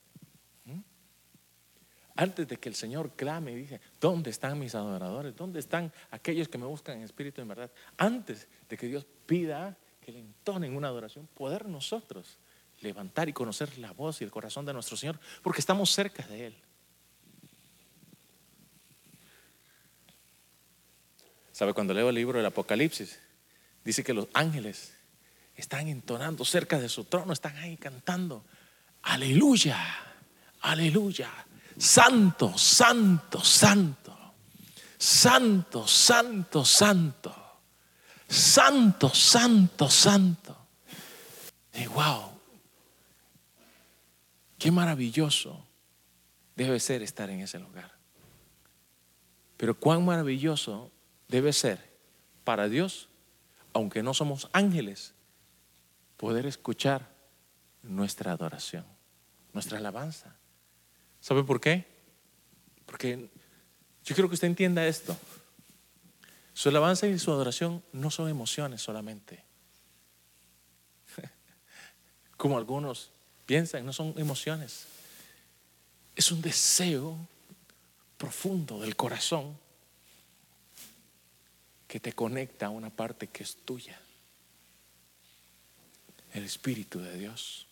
Antes 2.21 2.47
de 2.47 2.59
que 2.59 2.69
el 2.69 2.75
Señor 2.75 3.12
clame 3.12 3.53
y 3.53 3.55
dice, 3.55 3.81
¿dónde 3.99 4.29
están 4.29 4.59
mis 4.59 4.75
adoradores? 4.75 5.35
¿Dónde 5.35 5.59
están 5.59 5.91
aquellos 6.11 6.49
que 6.49 6.59
me 6.59 6.67
buscan 6.67 6.99
en 6.99 7.05
espíritu 7.05 7.41
en 7.41 7.49
verdad? 7.49 7.71
Antes 7.97 8.47
de 8.69 8.77
que 8.77 8.89
Dios 8.89 9.07
pida 9.25 9.75
que 10.03 10.12
le 10.12 10.19
entonen 10.19 10.77
una 10.77 10.89
adoración, 10.89 11.27
poder 11.29 11.65
nosotros 11.65 12.37
levantar 12.83 13.31
y 13.31 13.33
conocer 13.33 13.79
la 13.79 13.93
voz 13.93 14.21
y 14.21 14.25
el 14.25 14.31
corazón 14.31 14.67
de 14.67 14.75
nuestro 14.75 14.99
Señor, 14.99 15.19
porque 15.43 15.61
estamos 15.61 15.93
cerca 15.93 16.23
de 16.27 16.49
Él. 16.49 16.57
¿Sabe? 21.53 21.73
Cuando 21.73 21.95
leo 21.95 22.11
el 22.11 22.17
libro 22.17 22.37
del 22.37 22.47
Apocalipsis, 22.47 23.19
dice 23.83 24.05
que 24.05 24.12
los 24.12 24.29
ángeles 24.35 24.95
están 25.57 25.89
entonando 25.89 26.45
cerca 26.45 26.79
de 26.79 26.91
su 26.91 27.05
trono, 27.05 27.33
están 27.33 27.57
ahí 27.57 27.79
cantando, 27.79 28.45
aleluya, 29.00 29.79
aleluya, 30.61 31.47
Santo, 31.80 32.58
santo, 32.58 33.42
santo. 33.42 34.14
Santo, 34.99 35.87
santo, 35.87 36.62
santo. 36.62 37.34
Santo, 38.28 39.08
santo, 39.08 39.88
santo. 39.88 40.66
Y 41.72 41.87
wow. 41.87 42.32
Qué 44.58 44.70
maravilloso 44.70 45.66
debe 46.54 46.78
ser 46.80 47.00
estar 47.00 47.30
en 47.30 47.40
ese 47.40 47.58
lugar. 47.58 47.90
Pero 49.56 49.75
cuán 49.75 50.04
maravilloso 50.04 50.92
debe 51.28 51.54
ser 51.54 51.96
para 52.44 52.68
Dios, 52.68 53.08
aunque 53.72 54.02
no 54.02 54.12
somos 54.12 54.50
ángeles, 54.52 55.14
poder 56.18 56.44
escuchar 56.44 57.08
nuestra 57.82 58.32
adoración, 58.32 58.84
nuestra 59.54 59.78
alabanza. 59.78 60.39
¿Sabe 61.21 61.45
por 61.45 61.61
qué? 61.61 61.85
Porque 62.87 63.29
yo 64.05 64.15
quiero 64.15 64.29
que 64.29 64.35
usted 64.35 64.49
entienda 64.49 64.87
esto. 64.87 65.17
Su 66.55 66.69
alabanza 66.69 67.07
y 67.07 67.19
su 67.19 67.31
adoración 67.31 67.83
no 67.93 68.11
son 68.11 68.29
emociones 68.29 68.83
solamente. 68.83 69.45
Como 72.37 72.59
algunos 72.59 73.11
piensan, 73.47 73.87
no 73.87 73.93
son 73.93 74.15
emociones. 74.17 74.87
Es 76.17 76.33
un 76.33 76.43
deseo 76.43 77.17
profundo 78.17 78.81
del 78.81 78.97
corazón 78.97 79.57
que 81.87 82.00
te 82.00 82.12
conecta 82.12 82.67
a 82.67 82.71
una 82.71 82.91
parte 82.91 83.27
que 83.29 83.43
es 83.43 83.57
tuya. 83.65 84.00
El 86.33 86.45
Espíritu 86.45 87.00
de 87.00 87.19
Dios. 87.19 87.67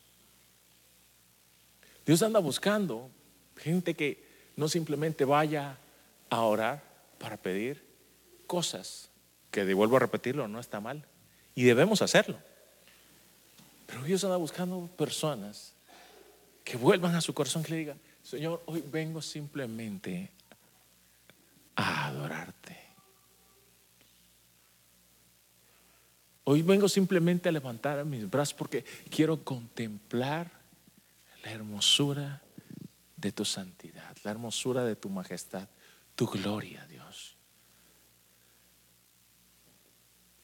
Dios 2.05 2.23
anda 2.23 2.41
buscando 2.41 3.11
gente 3.59 3.95
que 3.95 4.25
no 4.57 4.69
simplemente 4.69 5.25
vaya 5.25 5.77
a 6.31 6.43
orar 6.43 6.83
para 7.19 7.37
pedir 7.37 7.85
cosas, 8.47 9.11
que 9.51 9.65
devuelvo 9.65 9.97
a 9.97 10.01
repetirlo, 10.01 10.49
no 10.49 10.61
está 10.61 10.81
mal. 10.81 11.05
Y 11.55 11.65
debemos 11.65 12.03
hacerlo. 12.03 12.39
Pero 13.87 14.03
Dios 14.03 14.23
anda 14.25 14.37
buscando 14.37 14.89
personas 14.97 15.73
que 16.65 16.77
vuelvan 16.77 17.15
a 17.15 17.21
su 17.21 17.35
corazón, 17.35 17.63
que 17.63 17.71
le 17.73 17.79
digan, 17.79 18.01
Señor, 18.23 18.63
hoy 18.67 18.85
vengo 18.93 19.23
simplemente 19.23 20.31
a 21.75 22.09
adorarte. 22.09 22.77
Hoy 26.45 26.63
vengo 26.63 26.89
simplemente 26.89 27.49
a 27.49 27.53
levantar 27.53 28.05
mis 28.05 28.29
brazos 28.29 28.55
porque 28.55 28.85
quiero 29.11 29.43
contemplar 29.45 30.51
la 31.45 31.53
hermosura 31.53 32.43
de 33.21 33.33
tu 33.33 33.45
santidad, 33.45 34.17
la 34.23 34.31
hermosura 34.31 34.85
de 34.85 34.95
tu 34.95 35.09
majestad, 35.09 35.69
tu 36.15 36.27
gloria, 36.27 36.87
Dios. 36.87 37.37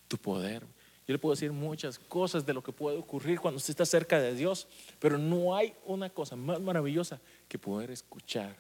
Tu 0.09 0.19
poder. 0.19 0.63
Yo 1.07 1.13
le 1.13 1.19
puedo 1.19 1.35
decir 1.35 1.53
muchas 1.53 1.99
cosas 1.99 2.45
de 2.45 2.53
lo 2.53 2.63
que 2.63 2.73
puede 2.73 2.99
ocurrir 2.99 3.39
cuando 3.39 3.59
usted 3.59 3.71
está 3.71 3.87
cerca 3.87 4.21
de 4.21 4.35
Dios, 4.35 4.67
pero 4.99 5.19
no 5.19 5.55
hay 5.55 5.75
una 5.85 6.11
cosa 6.11 6.35
más 6.35 6.61
maravillosa 6.61 7.21
que 7.49 7.59
poder 7.59 7.91
escuchar, 7.91 8.57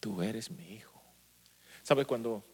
tú 0.00 0.22
eres 0.22 0.50
mi 0.50 0.74
hijo. 0.74 1.00
¿Sabe 1.82 2.04
cuando 2.04 2.44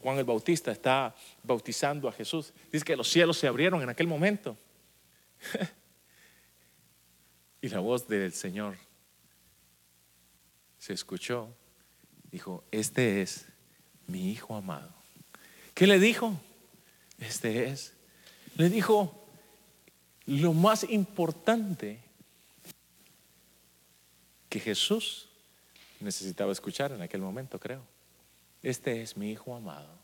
Juan 0.00 0.18
el 0.18 0.24
Bautista 0.24 0.72
está 0.72 1.14
bautizando 1.42 2.08
a 2.08 2.12
Jesús? 2.12 2.54
Dice 2.72 2.84
que 2.84 2.96
los 2.96 3.08
cielos 3.08 3.36
se 3.36 3.46
abrieron 3.46 3.82
en 3.82 3.90
aquel 3.90 4.06
momento. 4.06 4.56
y 7.60 7.68
la 7.68 7.80
voz 7.80 8.08
del 8.08 8.32
Señor 8.32 8.76
se 10.84 10.92
escuchó. 10.92 11.48
Dijo, 12.30 12.62
este 12.70 13.22
es 13.22 13.46
mi 14.06 14.30
hijo 14.30 14.54
amado. 14.54 14.92
¿Qué 15.72 15.86
le 15.86 15.98
dijo? 15.98 16.38
Este 17.18 17.68
es. 17.68 17.94
Le 18.56 18.68
dijo 18.68 19.26
lo 20.26 20.52
más 20.52 20.84
importante 20.84 22.02
que 24.50 24.60
Jesús 24.60 25.30
necesitaba 26.00 26.52
escuchar 26.52 26.92
en 26.92 27.00
aquel 27.00 27.22
momento, 27.22 27.58
creo. 27.58 27.80
Este 28.62 29.00
es 29.00 29.16
mi 29.16 29.30
Hijo 29.30 29.56
amado, 29.56 29.98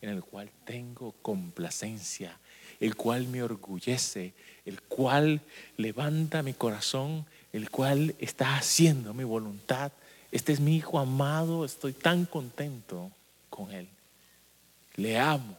en 0.00 0.08
el 0.08 0.24
cual 0.24 0.50
tengo 0.64 1.12
complacencia, 1.20 2.38
el 2.80 2.96
cual 2.96 3.26
me 3.28 3.42
orgullece, 3.42 4.32
el 4.64 4.80
cual 4.80 5.42
levanta 5.76 6.42
mi 6.42 6.54
corazón, 6.54 7.26
el 7.52 7.68
cual 7.68 8.14
está 8.18 8.56
haciendo 8.56 9.12
mi 9.12 9.24
voluntad. 9.24 9.92
Este 10.32 10.52
es 10.52 10.58
mi 10.58 10.74
Hijo 10.74 10.98
amado, 10.98 11.64
estoy 11.64 11.92
tan 11.92 12.24
contento 12.24 13.12
con 13.48 13.70
Él. 13.70 13.88
Le 14.96 15.18
amo. 15.18 15.56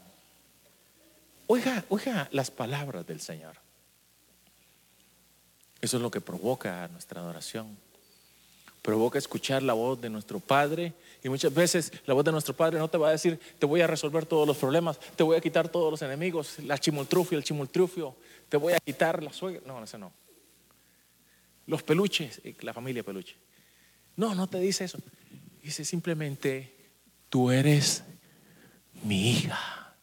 Oiga, 1.47 1.85
oiga 1.87 2.27
las 2.31 2.51
palabras 2.51 3.07
del 3.07 3.21
Señor. 3.21 3.55
Eso 5.79 5.97
es 5.97 6.03
lo 6.03 6.11
que 6.11 6.19
provoca 6.19 6.87
nuestra 6.89 7.21
adoración 7.21 7.77
provoca 8.83 9.17
escuchar 9.17 9.63
la 9.63 9.73
voz 9.73 9.99
de 9.99 10.09
nuestro 10.09 10.39
Padre. 10.39 10.93
Y 11.23 11.29
muchas 11.29 11.51
veces 11.53 11.91
la 12.05 12.13
voz 12.13 12.23
de 12.25 12.31
nuestro 12.33 12.53
Padre 12.53 12.77
no 12.77 12.89
te 12.89 12.97
va 12.97 13.07
a 13.07 13.11
decir, 13.11 13.39
te 13.57 13.65
voy 13.65 13.81
a 13.81 13.87
resolver 13.87 14.25
todos 14.25 14.45
los 14.45 14.57
problemas, 14.57 14.99
te 15.15 15.23
voy 15.23 15.37
a 15.37 15.41
quitar 15.41 15.69
todos 15.69 15.89
los 15.89 16.01
enemigos, 16.03 16.59
la 16.59 16.77
chimultrufio, 16.77 17.37
el 17.37 17.45
chimultrufio, 17.45 18.15
te 18.49 18.57
voy 18.57 18.73
a 18.73 18.79
quitar 18.79 19.23
la 19.23 19.31
suegra. 19.31 19.61
No, 19.65 19.81
ese 19.81 19.97
no. 19.97 20.11
Los 21.65 21.81
peluches, 21.81 22.41
eh, 22.43 22.55
la 22.59 22.73
familia 22.73 23.03
peluche. 23.03 23.35
No, 24.15 24.35
no 24.35 24.47
te 24.47 24.59
dice 24.59 24.85
eso. 24.85 24.99
Dice 25.61 25.85
simplemente, 25.85 26.75
tú 27.29 27.51
eres 27.51 28.03
mi 29.03 29.31
hija, 29.31 29.95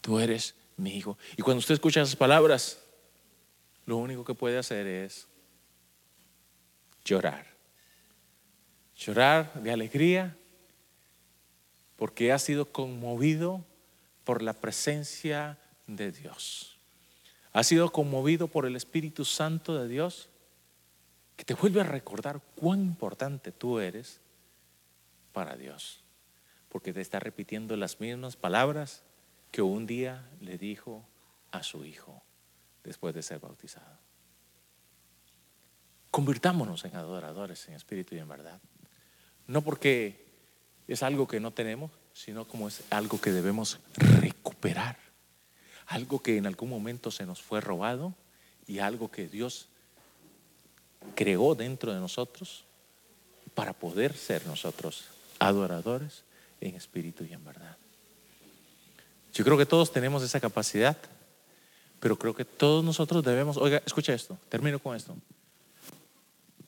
tú 0.00 0.18
eres 0.18 0.54
mi 0.76 0.96
hijo. 0.96 1.18
Y 1.36 1.42
cuando 1.42 1.58
usted 1.58 1.74
escucha 1.74 2.02
esas 2.02 2.16
palabras, 2.16 2.80
lo 3.86 3.96
único 3.96 4.24
que 4.24 4.34
puede 4.34 4.58
hacer 4.58 4.86
es 4.86 5.26
llorar 7.04 7.50
llorar 9.00 9.52
de 9.62 9.72
alegría 9.72 10.36
porque 11.96 12.32
ha 12.32 12.38
sido 12.38 12.66
conmovido 12.66 13.64
por 14.24 14.42
la 14.42 14.52
presencia 14.52 15.58
de 15.86 16.12
Dios. 16.12 16.78
Ha 17.52 17.64
sido 17.64 17.90
conmovido 17.90 18.46
por 18.46 18.66
el 18.66 18.76
Espíritu 18.76 19.24
Santo 19.24 19.74
de 19.74 19.88
Dios 19.88 20.28
que 21.40 21.44
te 21.46 21.54
vuelve 21.54 21.80
a 21.80 21.84
recordar 21.84 22.42
cuán 22.54 22.82
importante 22.82 23.50
tú 23.50 23.78
eres 23.78 24.20
para 25.32 25.56
Dios. 25.56 26.04
Porque 26.68 26.92
te 26.92 27.00
está 27.00 27.18
repitiendo 27.18 27.74
las 27.78 27.98
mismas 27.98 28.36
palabras 28.36 29.04
que 29.50 29.62
un 29.62 29.86
día 29.86 30.28
le 30.42 30.58
dijo 30.58 31.02
a 31.50 31.62
su 31.62 31.86
hijo 31.86 32.22
después 32.84 33.14
de 33.14 33.22
ser 33.22 33.38
bautizado. 33.38 33.98
Convirtámonos 36.10 36.84
en 36.84 36.94
adoradores 36.94 37.66
en 37.68 37.74
espíritu 37.74 38.14
y 38.16 38.18
en 38.18 38.28
verdad. 38.28 38.60
No 39.46 39.62
porque 39.62 40.26
es 40.88 41.02
algo 41.02 41.26
que 41.26 41.40
no 41.40 41.52
tenemos, 41.52 41.90
sino 42.12 42.46
como 42.46 42.68
es 42.68 42.82
algo 42.90 43.18
que 43.18 43.32
debemos 43.32 43.80
recuperar. 43.94 44.98
Algo 45.86 46.22
que 46.22 46.36
en 46.36 46.46
algún 46.46 46.68
momento 46.68 47.10
se 47.10 47.24
nos 47.24 47.40
fue 47.40 47.62
robado 47.62 48.14
y 48.66 48.80
algo 48.80 49.10
que 49.10 49.26
Dios 49.26 49.70
creó 51.14 51.54
dentro 51.54 51.92
de 51.92 52.00
nosotros 52.00 52.64
para 53.54 53.72
poder 53.72 54.16
ser 54.16 54.46
nosotros 54.46 55.04
adoradores 55.38 56.24
en 56.60 56.74
espíritu 56.74 57.24
y 57.24 57.32
en 57.32 57.44
verdad. 57.44 57.76
Yo 59.32 59.44
creo 59.44 59.56
que 59.56 59.66
todos 59.66 59.92
tenemos 59.92 60.22
esa 60.22 60.40
capacidad, 60.40 60.96
pero 62.00 62.18
creo 62.18 62.34
que 62.34 62.44
todos 62.44 62.84
nosotros 62.84 63.24
debemos, 63.24 63.56
oiga, 63.56 63.82
escucha 63.86 64.12
esto, 64.12 64.38
termino 64.48 64.78
con 64.78 64.96
esto. 64.96 65.16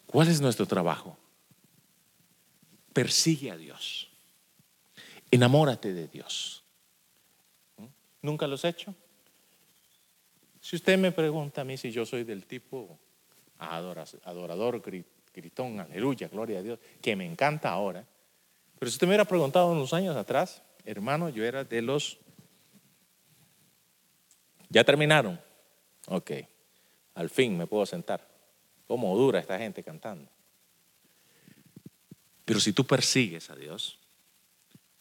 ¿Cuál 0.07 0.29
es 0.29 0.41
nuestro 0.41 0.67
trabajo? 0.67 1.17
persigue 2.93 3.51
a 3.51 3.57
Dios. 3.57 4.09
Enamórate 5.31 5.93
de 5.93 6.09
Dios. 6.09 6.63
¿Mm? 7.79 7.87
¿Nunca 8.23 8.47
lo 8.47 8.55
has 8.55 8.65
hecho? 8.65 8.95
Si 10.61 10.77
usted 10.77 10.99
me 10.99 11.11
pregunta 11.11 11.63
a 11.63 11.65
mí 11.65 11.77
si 11.77 11.91
yo 11.91 12.07
soy 12.07 12.25
del 12.25 12.47
tipo 12.47 12.99
adorador, 13.63 14.83
gritón, 15.35 15.81
aleluya, 15.81 16.29
gloria 16.29 16.59
a 16.59 16.63
Dios, 16.63 16.79
que 17.01 17.17
me 17.17 17.25
encanta 17.25 17.71
ahora, 17.71 18.05
pero 18.83 18.91
si 18.91 18.97
usted 18.97 19.07
me 19.07 19.11
hubiera 19.13 19.25
preguntado 19.25 19.71
unos 19.71 19.95
años 19.95 20.17
atrás, 20.17 20.61
hermano, 20.85 21.29
yo 21.29 21.45
era 21.45 21.63
de 21.63 21.81
los... 21.83 22.19
¿Ya 24.71 24.83
terminaron? 24.83 25.41
Ok, 26.09 26.33
al 27.15 27.31
fin 27.31 27.57
me 27.57 27.69
puedo 27.69 27.87
sentar. 27.87 28.27
¿Cómo 28.89 29.17
dura 29.17 29.39
esta 29.39 29.57
gente 29.57 29.85
cantando? 29.85 30.29
Pero 32.45 32.59
si 32.59 32.73
tú 32.73 32.85
persigues 32.85 33.51
a 33.51 33.55
Dios, 33.55 34.01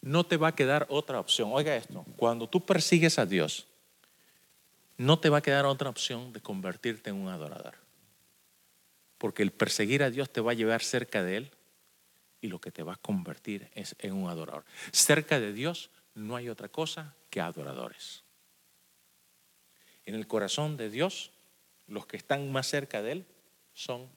no 0.01 0.27
te 0.27 0.37
va 0.37 0.49
a 0.49 0.55
quedar 0.55 0.85
otra 0.89 1.19
opción. 1.19 1.49
Oiga 1.51 1.75
esto, 1.75 2.05
cuando 2.17 2.47
tú 2.47 2.63
persigues 2.63 3.17
a 3.17 3.25
Dios, 3.25 3.65
no 4.95 5.17
te 5.17 5.29
va 5.29 5.39
a 5.39 5.41
quedar 5.41 5.65
otra 5.65 5.89
opción 5.89 6.33
de 6.33 6.39
convertirte 6.39 7.09
en 7.09 7.15
un 7.15 7.29
adorador. 7.29 7.73
Porque 9.21 9.43
el 9.43 9.51
perseguir 9.51 10.01
a 10.01 10.09
Dios 10.09 10.33
te 10.33 10.41
va 10.41 10.49
a 10.49 10.55
llevar 10.55 10.81
cerca 10.81 11.21
de 11.21 11.37
Él 11.37 11.51
y 12.41 12.47
lo 12.47 12.59
que 12.59 12.71
te 12.71 12.81
va 12.81 12.93
a 12.93 12.95
convertir 12.95 13.69
es 13.75 13.95
en 13.99 14.13
un 14.13 14.27
adorador. 14.27 14.65
Cerca 14.91 15.39
de 15.39 15.53
Dios 15.53 15.91
no 16.15 16.35
hay 16.35 16.49
otra 16.49 16.69
cosa 16.69 17.15
que 17.29 17.39
adoradores. 17.39 18.23
En 20.05 20.15
el 20.15 20.25
corazón 20.25 20.75
de 20.75 20.89
Dios, 20.89 21.29
los 21.85 22.07
que 22.07 22.17
están 22.17 22.51
más 22.51 22.65
cerca 22.65 23.03
de 23.03 23.11
Él 23.11 23.25
son 23.75 24.09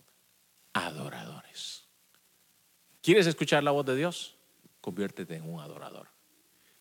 adoradores. 0.73 1.85
¿Quieres 3.03 3.27
escuchar 3.27 3.63
la 3.63 3.73
voz 3.73 3.85
de 3.85 3.97
Dios? 3.97 4.39
Conviértete 4.81 5.37
en 5.37 5.47
un 5.47 5.61
adorador. 5.61 6.09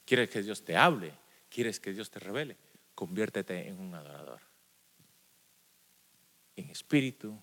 ¿Quieres 0.05 0.29
que 0.29 0.41
Dios 0.41 0.63
te 0.63 0.77
hable? 0.77 1.11
¿Quieres 1.49 1.77
que 1.81 1.91
Dios 1.91 2.09
te 2.09 2.19
revele? 2.19 2.55
Conviértete 2.95 3.67
en 3.67 3.81
un 3.81 3.93
adorador. 3.93 4.39
En 6.55 6.69
espíritu 6.69 7.37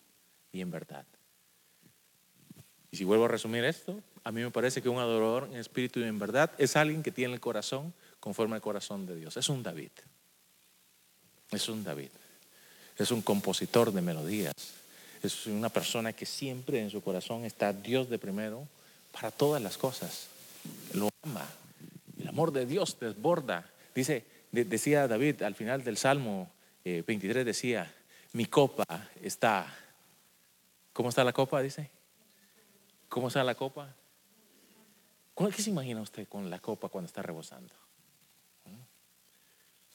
y 0.53 0.61
en 0.61 0.71
verdad. 0.71 1.05
Y 2.91 2.97
si 2.97 3.05
vuelvo 3.05 3.27
a 3.27 3.29
resumir 3.29 3.65
esto, 3.65 4.03
a 4.25 4.33
mí 4.33 4.43
me 4.43 4.51
parece 4.51 4.83
que 4.83 4.89
un 4.89 4.99
adorador 4.99 5.45
en 5.45 5.57
espíritu 5.57 6.01
y 6.01 6.05
en 6.05 6.19
verdad 6.19 6.51
es 6.59 6.77
alguien 6.77 7.03
que 7.03 7.13
tiene 7.13 7.35
el 7.35 7.41
corazón 7.41 7.95
conforme 8.19 8.57
al 8.57 8.61
corazón 8.61 9.07
de 9.07 9.17
Dios. 9.17 9.37
Es 9.37 9.49
un 9.49 9.63
David. 9.63 9.91
Es 11.51 11.69
un 11.69 11.85
David. 11.85 12.11
Es 12.99 13.11
un 13.11 13.23
compositor 13.23 13.93
de 13.93 14.03
melodías 14.03 14.81
es 15.23 15.47
una 15.47 15.69
persona 15.69 16.13
que 16.13 16.27
siempre 16.27 16.81
en 16.81 16.91
su 16.91 17.03
corazón 17.03 17.45
está 17.45 17.73
Dios 17.73 18.09
de 18.09 18.19
primero 18.19 18.67
para 19.13 19.31
todas 19.31 19.63
las 19.63 19.77
cosas. 19.77 20.29
Lo 20.95 21.09
ama. 21.23 21.47
El 22.19 22.29
amor 22.29 22.53
de 22.53 22.67
Dios 22.67 22.97
desborda. 22.99 23.71
Dice, 23.95 24.25
decía 24.51 25.09
David 25.09 25.43
al 25.43 25.55
final 25.55 25.85
del 25.85 25.97
Salmo 25.97 26.51
23, 26.85 27.37
eh, 27.37 27.45
decía, 27.45 27.93
mi 28.33 28.47
copa 28.47 28.85
está. 29.23 29.67
¿Cómo 30.93 31.09
está 31.09 31.25
la 31.25 31.33
copa? 31.33 31.63
Dice. 31.63 31.91
¿Cómo 33.09 33.29
está 33.29 33.43
la 33.45 33.55
copa? 33.55 33.95
¿Qué 35.35 35.63
se 35.63 35.71
imagina 35.71 36.01
usted 36.03 36.29
con 36.29 36.51
la 36.51 36.59
copa 36.59 36.89
cuando 36.89 37.07
está 37.07 37.23
rebosando? 37.23 37.75
¿Mm? 38.65 38.81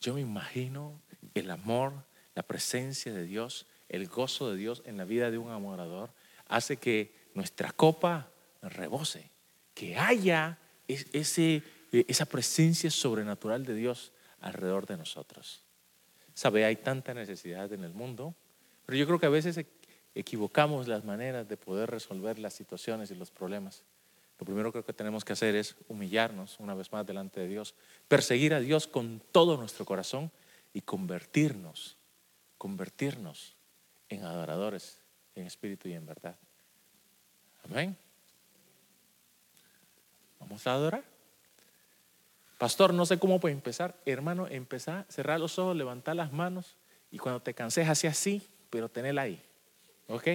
Yo 0.02 0.16
me 0.16 0.22
imagino 0.22 1.02
el 1.34 1.52
amor, 1.52 1.94
la 2.34 2.44
presencia 2.44 3.14
de 3.14 3.26
Dios 3.26 3.68
el 3.90 4.08
gozo 4.08 4.52
de 4.52 4.58
Dios 4.58 4.82
en 4.86 4.98
la 4.98 5.06
vida 5.06 5.32
de 5.32 5.38
un 5.38 5.52
amorador, 5.52 6.12
hace 6.48 6.78
que 6.78 7.14
nuestra 7.34 7.72
copa 7.72 8.30
rebose, 8.62 9.30
que 9.74 9.98
haya 9.98 10.58
ese, 10.88 11.64
esa 11.92 12.26
presencia 12.26 12.90
sobrenatural 12.90 13.66
de 13.66 13.76
Dios 13.76 14.12
alrededor 14.40 14.86
de 14.86 14.98
nosotros. 14.98 15.64
Sabe, 16.34 16.66
hay 16.66 16.78
tanta 16.78 17.14
necesidad 17.14 17.72
en 17.74 17.84
el 17.84 17.94
mundo, 17.94 18.36
pero 18.86 18.98
yo 18.98 19.06
creo 19.06 19.20
que 19.20 19.26
a 19.26 19.30
veces 19.30 19.66
equivocamos 20.16 20.88
las 20.88 21.04
maneras 21.04 21.48
de 21.48 21.58
poder 21.58 21.92
resolver 21.92 22.40
las 22.40 22.54
situaciones 22.54 23.12
y 23.12 23.16
los 23.16 23.30
problemas. 23.30 23.84
Lo 24.40 24.46
primero 24.46 24.72
que 24.72 24.82
tenemos 24.94 25.24
que 25.24 25.34
hacer 25.34 25.56
es 25.56 25.76
humillarnos 25.88 26.60
una 26.60 26.74
vez 26.74 26.92
más 26.92 27.06
delante 27.06 27.42
de 27.42 27.48
Dios, 27.48 27.76
perseguir 28.08 28.54
a 28.54 28.60
Dios 28.60 28.88
con 28.88 29.22
todo 29.32 29.58
nuestro 29.58 29.86
corazón 29.86 30.32
y 30.74 30.82
convertirnos, 30.82 31.98
convertirnos 32.58 33.56
en 34.10 34.24
adoradores 34.24 35.00
en 35.36 35.46
espíritu 35.46 35.90
y 35.90 35.94
en 35.94 36.06
verdad. 36.06 36.36
Amén. 37.64 37.96
Vamos 40.40 40.66
a 40.68 40.74
adorar. 40.74 41.04
Pastor, 42.58 42.94
no 42.94 43.06
sé 43.06 43.20
cómo 43.20 43.40
puede 43.40 43.54
empezar. 43.54 43.96
Hermano, 44.06 44.48
empezar, 44.48 45.06
cerrar 45.10 45.40
los 45.40 45.60
ojos, 45.60 45.76
levantar 45.76 46.16
las 46.16 46.32
manos 46.32 46.78
y 47.12 47.18
cuando 47.18 47.42
te 47.42 47.54
canses, 47.54 47.88
así 47.90 48.08
así, 48.08 48.48
pero 48.70 48.90
tenela 48.90 49.24
ahí. 49.24 49.42
¿Ok? 50.08 50.28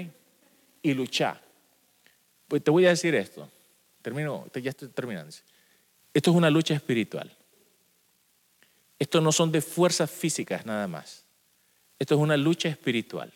Y 0.82 0.94
luchar. 0.94 1.40
Pues 2.48 2.62
te 2.64 2.70
voy 2.70 2.86
a 2.86 2.90
decir 2.90 3.14
esto. 3.14 3.48
Termino, 4.02 4.46
ya 4.54 4.70
estoy 4.70 4.88
terminando. 4.88 5.34
Esto 6.12 6.30
es 6.30 6.36
una 6.36 6.50
lucha 6.50 6.74
espiritual. 6.74 7.30
Esto 8.98 9.20
no 9.20 9.32
son 9.32 9.52
de 9.52 9.60
fuerzas 9.60 10.10
físicas 10.10 10.66
nada 10.66 10.86
más. 10.86 11.24
Esto 11.98 12.14
es 12.14 12.20
una 12.20 12.36
lucha 12.36 12.68
espiritual. 12.68 13.32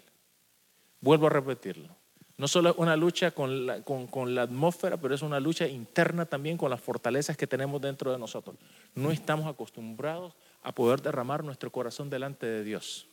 Vuelvo 1.01 1.27
a 1.27 1.31
repetirlo. 1.31 1.95
No 2.37 2.49
solo 2.49 2.71
es 2.71 2.77
una 2.79 2.97
lucha 2.97 3.31
con 3.31 3.67
la, 3.67 3.83
con 3.83 4.35
la, 4.35 4.43
atmósfera, 4.43 4.97
pero 4.97 5.15
es 5.15 5.23
una 5.23 5.39
lucha 5.39 5.69
interna 5.69 6.27
también 6.27 6.57
con 6.57 6.69
las 6.69 6.81
fortalezas 6.81 7.37
que 7.37 7.47
tenemos 7.47 7.81
dentro 7.81 8.11
de 8.11 8.19
nosotros. 8.19 8.57
No 8.95 9.13
estamos 9.13 9.47
acostumbrados 9.47 10.35
a 10.63 10.73
poder 10.73 11.01
derramar 11.01 11.45
nuestro 11.45 11.71
corazón 11.71 12.11
delante 12.11 12.47
de 12.47 12.65
Dios. 12.65 13.07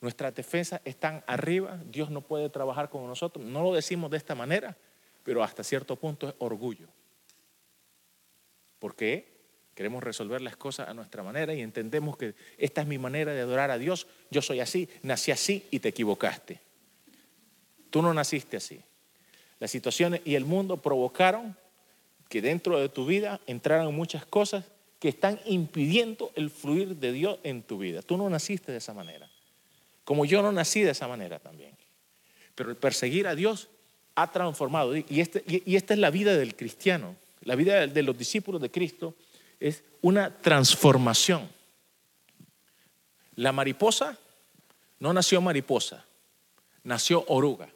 Nuestras 0.00 0.34
defensas 0.34 0.80
están 0.84 1.22
arriba, 1.26 1.78
Dios 1.90 2.10
no 2.10 2.22
puede 2.22 2.48
trabajar 2.48 2.88
con 2.88 3.06
nosotros. 3.06 3.44
No 3.44 3.62
lo 3.62 3.74
decimos 3.74 4.10
de 4.10 4.16
esta 4.16 4.34
manera, 4.34 4.76
pero 5.22 5.42
hasta 5.42 5.62
cierto 5.62 5.96
punto 5.96 6.28
es 6.28 6.34
orgullo. 6.38 6.88
Porque 8.78 9.40
queremos 9.74 10.02
resolver 10.02 10.40
las 10.40 10.56
cosas 10.56 10.88
a 10.88 10.94
nuestra 10.94 11.22
manera 11.22 11.52
y 11.54 11.60
entendemos 11.60 12.16
que 12.16 12.34
esta 12.56 12.80
es 12.80 12.86
mi 12.86 12.98
manera 12.98 13.32
de 13.32 13.40
adorar 13.40 13.70
a 13.70 13.78
Dios. 13.78 14.06
Yo 14.30 14.40
soy 14.40 14.60
así, 14.60 14.88
nací 15.02 15.32
así 15.32 15.66
y 15.70 15.80
te 15.80 15.90
equivocaste. 15.90 16.60
Tú 17.90 18.00
no 18.00 18.14
naciste 18.14 18.56
así. 18.56 18.82
Las 19.58 19.70
situaciones 19.70 20.22
y 20.24 20.34
el 20.34 20.46
mundo 20.46 20.78
provocaron 20.78 21.56
que 22.30 22.40
dentro 22.40 22.78
de 22.78 22.88
tu 22.88 23.04
vida 23.04 23.40
entraran 23.46 23.94
muchas 23.94 24.24
cosas 24.24 24.64
que 24.98 25.08
están 25.08 25.40
impidiendo 25.44 26.30
el 26.36 26.48
fluir 26.48 26.96
de 26.96 27.12
Dios 27.12 27.38
en 27.42 27.62
tu 27.62 27.76
vida. 27.78 28.00
Tú 28.00 28.16
no 28.16 28.30
naciste 28.30 28.72
de 28.72 28.78
esa 28.78 28.94
manera. 28.94 29.28
Como 30.10 30.24
yo 30.24 30.42
no 30.42 30.50
nací 30.50 30.82
de 30.82 30.90
esa 30.90 31.06
manera 31.06 31.38
también. 31.38 31.70
Pero 32.56 32.70
el 32.70 32.76
perseguir 32.76 33.28
a 33.28 33.36
Dios 33.36 33.68
ha 34.16 34.32
transformado. 34.32 34.96
Y, 34.96 35.04
este, 35.08 35.44
y 35.46 35.76
esta 35.76 35.94
es 35.94 36.00
la 36.00 36.10
vida 36.10 36.36
del 36.36 36.56
cristiano. 36.56 37.14
La 37.42 37.54
vida 37.54 37.86
de 37.86 38.02
los 38.02 38.18
discípulos 38.18 38.60
de 38.60 38.72
Cristo 38.72 39.14
es 39.60 39.84
una 40.00 40.36
transformación. 40.36 41.48
La 43.36 43.52
mariposa 43.52 44.18
no 44.98 45.12
nació 45.12 45.40
mariposa, 45.40 46.04
nació 46.82 47.24
oruga, 47.28 47.68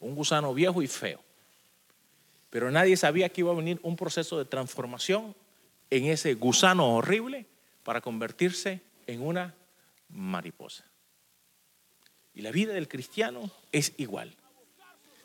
un 0.00 0.16
gusano 0.16 0.52
viejo 0.52 0.82
y 0.82 0.88
feo. 0.88 1.20
Pero 2.50 2.72
nadie 2.72 2.96
sabía 2.96 3.28
que 3.28 3.42
iba 3.42 3.52
a 3.52 3.54
venir 3.54 3.78
un 3.84 3.94
proceso 3.94 4.36
de 4.36 4.46
transformación 4.46 5.32
en 5.90 6.06
ese 6.06 6.34
gusano 6.34 6.92
horrible 6.96 7.46
para 7.84 8.00
convertirse 8.00 8.80
en 9.06 9.22
una 9.22 9.54
mariposa. 10.08 10.90
Y 12.34 12.42
la 12.42 12.50
vida 12.50 12.72
del 12.72 12.88
cristiano 12.88 13.50
es 13.72 13.92
igual. 13.98 14.34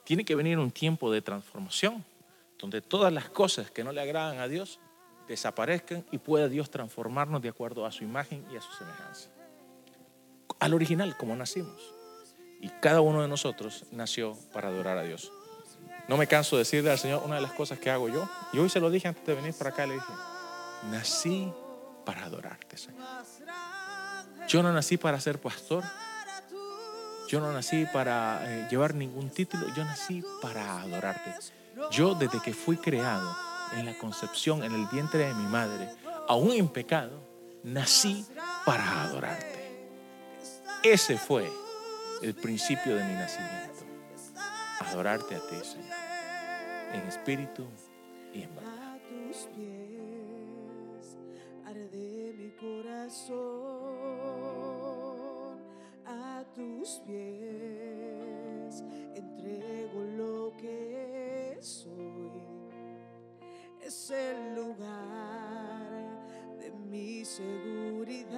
Tiene 0.04 0.26
que 0.26 0.36
venir 0.36 0.60
un 0.60 0.72
tiempo 0.72 1.12
de 1.12 1.22
transformación 1.22 2.04
donde 2.60 2.82
todas 2.82 3.14
las 3.14 3.30
cosas 3.30 3.72
que 3.72 3.84
no 3.84 3.92
le 3.92 4.02
agradan 4.02 4.40
a 4.40 4.48
Dios 4.48 4.80
desaparezcan 5.28 6.06
y 6.12 6.18
pueda 6.18 6.48
Dios 6.48 6.70
transformarnos 6.70 7.42
de 7.42 7.50
acuerdo 7.50 7.86
a 7.86 7.92
su 7.92 8.04
imagen 8.04 8.46
y 8.52 8.56
a 8.56 8.62
su 8.62 8.72
semejanza. 8.74 9.30
Al 10.60 10.74
original, 10.74 11.16
como 11.18 11.36
nacimos. 11.36 11.94
Y 12.62 12.70
cada 12.82 13.02
uno 13.02 13.22
de 13.22 13.28
nosotros 13.28 13.86
nació 13.92 14.36
para 14.54 14.70
adorar 14.70 14.98
a 14.98 15.04
Dios. 15.04 15.32
No 16.08 16.18
me 16.18 16.28
canso 16.28 16.56
de 16.56 16.62
decirle 16.62 16.90
al 16.90 16.98
Señor 16.98 17.22
una 17.26 17.36
de 17.36 17.42
las 17.42 17.52
cosas 17.52 17.80
que 17.80 17.92
hago 17.92 18.08
yo. 18.10 18.28
Y 18.54 18.60
hoy 18.60 18.70
se 18.70 18.80
lo 18.80 18.90
dije 18.90 19.08
antes 19.08 19.26
de 19.26 19.36
venir 19.36 19.54
para 19.54 19.70
acá, 19.72 19.86
le 19.86 19.96
dije, 19.96 20.14
nací 20.90 21.52
para 22.06 22.24
adorarte, 22.24 22.78
Señor. 22.78 23.04
Yo 24.48 24.64
no 24.64 24.72
nací 24.72 24.98
para 24.98 25.20
ser 25.20 25.40
pastor, 25.40 25.84
yo 27.28 27.40
no 27.42 27.52
nací 27.52 27.86
para 27.92 28.42
eh, 28.44 28.68
llevar 28.70 28.96
ningún 28.96 29.30
título, 29.30 29.68
yo 29.76 29.84
nací 29.84 30.24
para 30.42 30.82
adorarte. 30.82 31.34
Yo 31.92 32.16
desde 32.16 32.42
que 32.42 32.54
fui 32.54 32.78
creado 32.78 33.36
en 33.76 33.86
la 33.86 33.98
concepción, 33.98 34.64
en 34.64 34.74
el 34.74 34.88
vientre 34.88 35.28
de 35.28 35.34
mi 35.34 35.44
madre, 35.44 35.90
aún 36.28 36.52
en 36.54 36.68
pecado, 36.70 37.20
nací 37.64 38.26
para 38.66 39.04
adorarte. 39.04 39.58
Ese 40.84 41.18
fue 41.18 41.52
el 42.22 42.34
principio 42.34 42.96
de 42.96 43.04
mi 43.04 43.14
nacimiento. 43.14 43.86
Adorarte 44.80 45.36
a 45.36 45.40
ti, 45.40 45.56
Señor, 45.64 45.98
en 46.94 47.08
espíritu 47.08 47.66
y 48.34 48.44
en 48.44 48.56
verdad. 48.56 48.78
mi 52.38 52.52
corazón 52.52 54.17
tus 56.46 57.02
pies 57.06 58.84
entrego 59.16 60.04
lo 60.16 60.54
que 60.58 61.58
soy. 61.62 62.32
Es 63.82 64.12
el 64.12 64.56
lugar 64.56 66.04
de 66.60 66.72
mi 66.72 67.24
seguridad, 67.26 68.38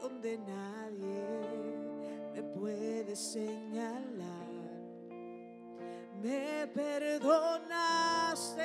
donde 0.00 0.38
nadie 0.38 1.28
me 2.34 2.42
puede 2.42 3.14
señalar. 3.14 4.00
Me 6.22 6.66
perdonaste, 6.74 8.62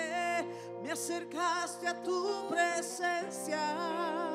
me 0.82 0.92
acercaste 0.92 1.88
a 1.88 2.04
tu 2.04 2.48
presencia 2.50 4.35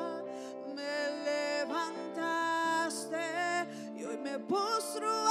me 4.51 5.30